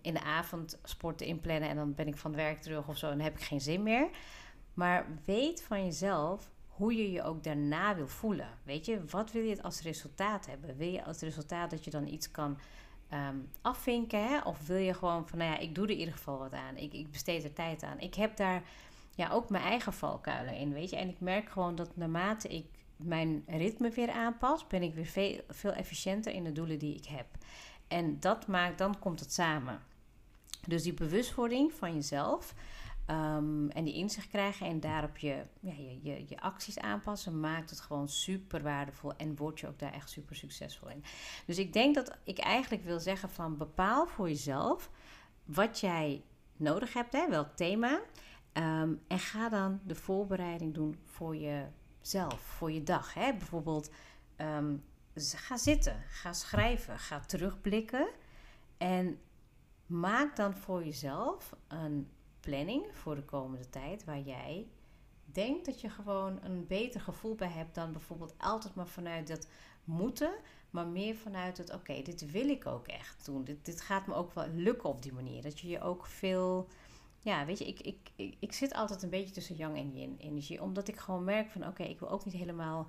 in 0.00 0.14
de 0.14 0.22
avond 0.22 0.78
sporten 0.82 1.26
inplannen 1.26 1.68
en 1.68 1.76
dan 1.76 1.94
ben 1.94 2.06
ik 2.06 2.16
van 2.16 2.34
werk 2.34 2.62
terug 2.62 2.88
of 2.88 2.96
zo 2.96 3.10
en 3.10 3.20
heb 3.20 3.36
ik 3.36 3.42
geen 3.42 3.60
zin 3.60 3.82
meer. 3.82 4.10
Maar 4.74 5.06
weet 5.24 5.62
van 5.62 5.84
jezelf 5.84 6.50
hoe 6.80 6.96
je 6.96 7.10
je 7.10 7.22
ook 7.22 7.44
daarna 7.44 7.94
wil 7.94 8.08
voelen. 8.08 8.48
Weet 8.62 8.86
je, 8.86 9.04
wat 9.04 9.32
wil 9.32 9.42
je 9.42 9.62
als 9.62 9.82
resultaat 9.82 10.46
hebben? 10.46 10.76
Wil 10.76 10.88
je 10.88 11.04
als 11.04 11.20
resultaat 11.20 11.70
dat 11.70 11.84
je 11.84 11.90
dan 11.90 12.06
iets 12.06 12.30
kan 12.30 12.58
um, 13.12 13.48
afvinken? 13.62 14.28
Hè? 14.28 14.40
Of 14.40 14.66
wil 14.66 14.76
je 14.76 14.94
gewoon 14.94 15.28
van, 15.28 15.38
nou 15.38 15.50
ja, 15.50 15.58
ik 15.58 15.74
doe 15.74 15.84
er 15.84 15.90
in 15.90 15.98
ieder 15.98 16.14
geval 16.14 16.38
wat 16.38 16.52
aan. 16.52 16.76
Ik, 16.76 16.92
ik 16.92 17.10
besteed 17.10 17.44
er 17.44 17.52
tijd 17.52 17.82
aan. 17.82 17.98
Ik 17.98 18.14
heb 18.14 18.36
daar 18.36 18.62
ja, 19.14 19.30
ook 19.30 19.50
mijn 19.50 19.64
eigen 19.64 19.92
valkuilen 19.92 20.54
in, 20.54 20.72
weet 20.72 20.90
je. 20.90 20.96
En 20.96 21.08
ik 21.08 21.20
merk 21.20 21.48
gewoon 21.48 21.74
dat 21.74 21.96
naarmate 21.96 22.48
ik 22.48 22.66
mijn 22.96 23.44
ritme 23.46 23.90
weer 23.90 24.10
aanpas, 24.10 24.66
ben 24.66 24.82
ik 24.82 24.94
weer 24.94 25.06
veel, 25.06 25.40
veel 25.48 25.72
efficiënter 25.72 26.32
in 26.32 26.44
de 26.44 26.52
doelen 26.52 26.78
die 26.78 26.94
ik 26.94 27.06
heb. 27.06 27.26
En 27.88 28.20
dat 28.20 28.46
maakt, 28.46 28.78
dan 28.78 28.98
komt 28.98 29.20
het 29.20 29.32
samen. 29.32 29.82
Dus 30.66 30.82
die 30.82 30.94
bewustwording 30.94 31.72
van 31.72 31.94
jezelf 31.94 32.54
Ehm, 33.10 33.68
en 33.68 33.84
die 33.84 33.94
inzicht 33.94 34.28
krijgen 34.28 34.66
en 34.66 34.80
daarop 34.80 35.18
je, 35.18 35.44
ja, 35.60 35.72
je, 35.72 35.98
je, 36.02 36.24
je, 36.28 36.40
acties 36.40 36.78
aanpassen, 36.78 37.40
maakt 37.40 37.70
het 37.70 37.80
gewoon 37.80 38.08
super 38.08 38.62
waardevol 38.62 39.16
en 39.16 39.36
word 39.36 39.60
je 39.60 39.68
ook 39.68 39.78
daar 39.78 39.92
echt 39.92 40.10
super 40.10 40.36
succesvol 40.36 40.88
in. 40.88 41.04
Dus 41.46 41.58
ik 41.58 41.72
denk 41.72 41.94
dat 41.94 42.18
ik 42.24 42.38
eigenlijk 42.38 42.84
wil 42.84 43.00
zeggen 43.00 43.30
van 43.30 43.56
bepaal 43.56 44.06
voor 44.06 44.28
jezelf 44.28 44.90
wat 45.44 45.80
jij 45.80 46.22
nodig 46.56 46.92
hebt, 46.92 47.12
hè, 47.12 47.28
welk 47.28 47.56
thema. 47.56 48.00
Ehm, 48.52 48.94
en 49.08 49.18
ga 49.18 49.48
dan 49.48 49.80
de 49.84 49.94
voorbereiding 49.94 50.74
doen 50.74 50.98
voor 51.04 51.36
jezelf, 51.36 52.40
voor 52.40 52.72
je 52.72 52.82
dag. 52.82 53.14
Hè. 53.14 53.32
Bijvoorbeeld, 53.32 53.90
ehm, 54.36 54.76
ga 55.16 55.56
zitten, 55.56 56.02
ga 56.08 56.32
schrijven, 56.32 56.98
ga 56.98 57.20
terugblikken 57.20 58.08
en 58.78 59.18
maak 59.86 60.36
dan 60.36 60.56
voor 60.56 60.84
jezelf 60.84 61.56
een 61.68 62.08
planning 62.40 62.84
voor 62.92 63.14
de 63.14 63.24
komende 63.24 63.68
tijd 63.70 64.04
waar 64.04 64.20
jij 64.20 64.66
denkt 65.24 65.66
dat 65.66 65.80
je 65.80 65.90
gewoon 65.90 66.38
een 66.42 66.66
beter 66.66 67.00
gevoel 67.00 67.34
bij 67.34 67.48
hebt 67.48 67.74
dan 67.74 67.92
bijvoorbeeld 67.92 68.34
altijd 68.38 68.74
maar 68.74 68.88
vanuit 68.88 69.28
dat 69.28 69.48
moeten, 69.84 70.32
maar 70.70 70.86
meer 70.86 71.14
vanuit 71.14 71.58
het 71.58 71.74
oké, 71.74 72.02
dit 72.02 72.30
wil 72.30 72.48
ik 72.48 72.66
ook 72.66 72.86
echt 72.86 73.24
doen. 73.24 73.44
Dit, 73.44 73.64
dit 73.64 73.80
gaat 73.80 74.06
me 74.06 74.14
ook 74.14 74.32
wel 74.32 74.48
lukken 74.48 74.88
op 74.88 75.02
die 75.02 75.12
manier. 75.12 75.42
Dat 75.42 75.60
je 75.60 75.68
je 75.68 75.80
ook 75.80 76.06
veel. 76.06 76.68
Ja, 77.22 77.44
weet 77.44 77.58
je, 77.58 77.66
ik, 77.66 77.80
ik, 77.80 78.10
ik, 78.16 78.36
ik 78.40 78.52
zit 78.52 78.74
altijd 78.74 79.02
een 79.02 79.10
beetje 79.10 79.34
tussen 79.34 79.56
yang 79.56 79.76
en 79.76 79.92
yin 79.92 80.16
energie. 80.18 80.62
Omdat 80.62 80.88
ik 80.88 80.96
gewoon 80.96 81.24
merk 81.24 81.50
van 81.50 81.66
oké, 81.66 81.82
ik 81.82 81.98
wil 81.98 82.10
ook 82.10 82.24
niet 82.24 82.34
helemaal 82.34 82.86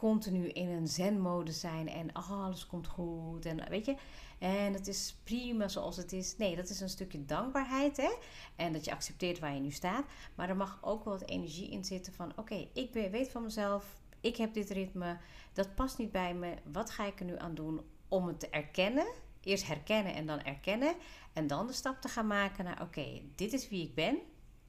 continu 0.00 0.48
in 0.48 0.68
een 0.68 0.88
zen-mode 0.88 1.52
zijn 1.52 1.88
en 1.88 2.16
oh, 2.16 2.30
alles 2.30 2.66
komt 2.66 2.86
goed. 2.86 3.46
En 3.46 3.68
weet 3.68 3.84
je, 3.84 3.96
en 4.38 4.72
het 4.72 4.86
is 4.86 5.16
prima 5.24 5.68
zoals 5.68 5.96
het 5.96 6.12
is. 6.12 6.36
Nee, 6.36 6.56
dat 6.56 6.68
is 6.68 6.80
een 6.80 6.88
stukje 6.88 7.24
dankbaarheid. 7.24 7.96
Hè? 7.96 8.10
En 8.56 8.72
dat 8.72 8.84
je 8.84 8.90
accepteert 8.90 9.38
waar 9.38 9.54
je 9.54 9.60
nu 9.60 9.70
staat. 9.70 10.04
Maar 10.34 10.48
er 10.48 10.56
mag 10.56 10.78
ook 10.80 11.04
wel 11.04 11.18
wat 11.18 11.28
energie 11.28 11.70
in 11.70 11.84
zitten 11.84 12.12
van 12.12 12.32
oké, 12.36 12.68
ik 12.72 12.92
weet 12.92 13.30
van 13.30 13.42
mezelf, 13.42 14.00
ik 14.20 14.36
heb 14.36 14.54
dit 14.54 14.70
ritme, 14.70 15.18
dat 15.52 15.74
past 15.74 15.98
niet 15.98 16.12
bij 16.12 16.34
me. 16.34 16.54
Wat 16.72 16.90
ga 16.90 17.06
ik 17.06 17.18
er 17.20 17.26
nu 17.26 17.38
aan 17.38 17.54
doen 17.54 17.80
om 18.08 18.26
het 18.26 18.40
te 18.40 18.48
erkennen? 18.48 19.06
Eerst 19.40 19.66
herkennen 19.66 20.14
en 20.14 20.26
dan 20.26 20.42
erkennen. 20.42 20.94
En 21.32 21.46
dan 21.46 21.66
de 21.66 21.72
stap 21.72 22.00
te 22.00 22.08
gaan 22.08 22.26
maken 22.26 22.64
naar 22.64 22.82
oké, 22.82 23.20
dit 23.34 23.52
is 23.52 23.68
wie 23.68 23.82
ik 23.82 23.94
ben. 23.94 24.18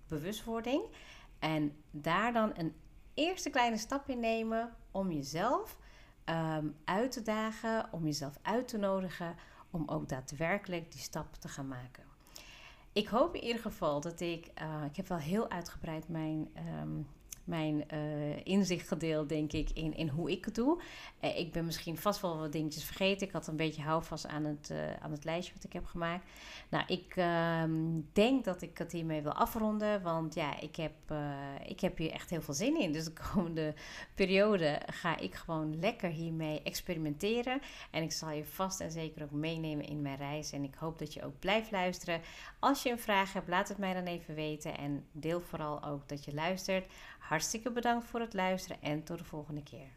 Bewustwording. 0.07 0.81
En 1.39 1.75
daar 1.91 2.33
dan 2.33 2.51
een 2.55 2.73
eerste 3.13 3.49
kleine 3.49 3.77
stap 3.77 4.09
in 4.09 4.19
nemen 4.19 4.75
om 4.91 5.11
jezelf 5.11 5.77
ehm, 6.23 6.67
uit 6.85 7.11
te 7.11 7.21
dagen, 7.21 7.87
om 7.91 8.05
jezelf 8.05 8.37
uit 8.41 8.67
te 8.67 8.77
nodigen, 8.77 9.35
om 9.71 9.87
ook 9.87 10.09
daadwerkelijk 10.09 10.91
die 10.91 11.01
stap 11.01 11.35
te 11.35 11.47
gaan 11.47 11.67
maken. 11.67 12.03
Ik 12.93 13.07
hoop 13.07 13.35
in 13.35 13.43
ieder 13.43 13.61
geval 13.61 14.01
dat 14.01 14.19
ik, 14.19 14.51
uh, 14.61 14.83
ik 14.85 14.95
heb 14.95 15.07
wel 15.07 15.17
heel 15.17 15.49
uitgebreid 15.49 16.09
mijn 16.09 16.49
ehm, 16.53 17.01
mijn 17.43 17.83
uh, 17.93 18.45
inzicht 18.45 18.87
gedeeld, 18.87 19.29
denk 19.29 19.51
ik, 19.51 19.69
in, 19.69 19.95
in 19.95 20.07
hoe 20.07 20.31
ik 20.31 20.45
het 20.45 20.55
doe. 20.55 20.81
Uh, 21.21 21.39
ik 21.39 21.51
ben 21.51 21.65
misschien 21.65 21.97
vast 21.97 22.21
wel 22.21 22.37
wat 22.37 22.51
dingetjes 22.51 22.83
vergeten. 22.83 23.27
Ik 23.27 23.33
had 23.33 23.47
een 23.47 23.55
beetje 23.55 23.81
houvast 23.81 24.27
aan 24.27 24.45
het, 24.45 24.69
uh, 24.71 24.93
aan 25.01 25.11
het 25.11 25.23
lijstje 25.23 25.53
wat 25.53 25.63
ik 25.63 25.73
heb 25.73 25.85
gemaakt. 25.85 26.25
Nou, 26.69 26.83
ik 26.87 27.13
ehm, 27.15 27.99
denk 28.13 28.45
dat 28.45 28.61
ik 28.61 28.77
het 28.77 28.91
hiermee 28.91 29.21
wil 29.21 29.33
afronden. 29.33 30.01
Want 30.01 30.33
ja, 30.33 30.59
ik 30.59 30.75
heb, 30.75 30.93
ik 31.65 31.79
heb 31.79 31.97
hier 31.97 32.11
echt 32.11 32.29
heel 32.29 32.41
veel 32.41 32.53
zin 32.53 32.79
in. 32.79 32.91
Dus 32.91 33.05
de 33.05 33.13
komende 33.33 33.73
periode 34.15 34.81
ga 34.85 35.17
ik 35.17 35.35
gewoon 35.35 35.79
lekker 35.79 36.09
hiermee 36.09 36.61
experimenteren. 36.63 37.61
En 37.91 38.03
ik 38.03 38.11
zal 38.11 38.29
je 38.29 38.45
vast 38.45 38.79
en 38.79 38.91
zeker 38.91 39.23
ook 39.23 39.31
meenemen 39.31 39.85
in 39.85 40.01
mijn 40.01 40.17
reis. 40.17 40.51
En 40.51 40.63
ik 40.63 40.75
hoop 40.75 40.99
dat 40.99 41.13
je 41.13 41.25
ook 41.25 41.39
blijft 41.39 41.71
luisteren. 41.71 42.21
Als 42.59 42.83
je 42.83 42.91
een 42.91 42.99
vraag 42.99 43.33
hebt, 43.33 43.47
laat 43.47 43.67
het 43.67 43.77
mij 43.77 43.93
dan 43.93 44.03
even 44.03 44.35
weten. 44.35 44.77
En 44.77 45.05
deel 45.11 45.41
vooral 45.41 45.83
ook 45.83 46.09
dat 46.09 46.25
je 46.25 46.33
luistert. 46.33 46.85
Hartstikke 47.31 47.71
bedankt 47.71 48.05
voor 48.05 48.19
het 48.19 48.33
luisteren 48.33 48.77
en 48.81 49.03
tot 49.03 49.17
de 49.17 49.23
volgende 49.23 49.63
keer. 49.63 49.87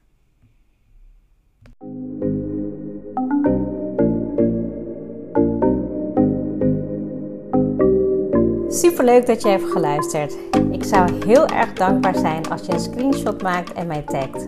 Super 8.68 9.04
leuk 9.04 9.26
dat 9.26 9.42
je 9.42 9.48
hebt 9.48 9.72
geluisterd. 9.72 10.36
Ik 10.70 10.84
zou 10.84 11.24
heel 11.26 11.46
erg 11.46 11.72
dankbaar 11.72 12.16
zijn 12.16 12.48
als 12.48 12.66
je 12.66 12.72
een 12.72 12.80
screenshot 12.80 13.42
maakt 13.42 13.72
en 13.72 13.86
mij 13.86 14.02
tagt. 14.02 14.44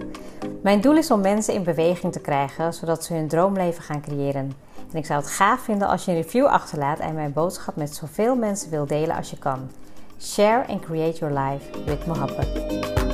Mijn 0.62 0.80
doel 0.80 0.96
is 0.96 1.10
om 1.10 1.20
mensen 1.20 1.54
in 1.54 1.62
beweging 1.62 2.12
te 2.12 2.20
krijgen, 2.20 2.74
zodat 2.74 3.04
ze 3.04 3.14
hun 3.14 3.28
droomleven 3.28 3.82
gaan 3.82 4.02
creëren. 4.02 4.52
En 4.92 4.98
ik 4.98 5.06
zou 5.06 5.20
het 5.20 5.30
gaaf 5.30 5.60
vinden 5.60 5.88
als 5.88 6.04
je 6.04 6.10
een 6.10 6.22
review 6.22 6.46
achterlaat 6.46 6.98
en 6.98 7.14
mijn 7.14 7.32
boodschap 7.32 7.76
met 7.76 7.94
zoveel 7.94 8.36
mensen 8.36 8.70
wil 8.70 8.86
delen 8.86 9.16
als 9.16 9.30
je 9.30 9.38
kan. 9.38 9.70
Share 10.18 10.62
and 10.68 10.82
create 10.82 11.20
your 11.20 11.30
life 11.30 11.70
with 11.86 12.00
Mohabbat. 12.04 13.05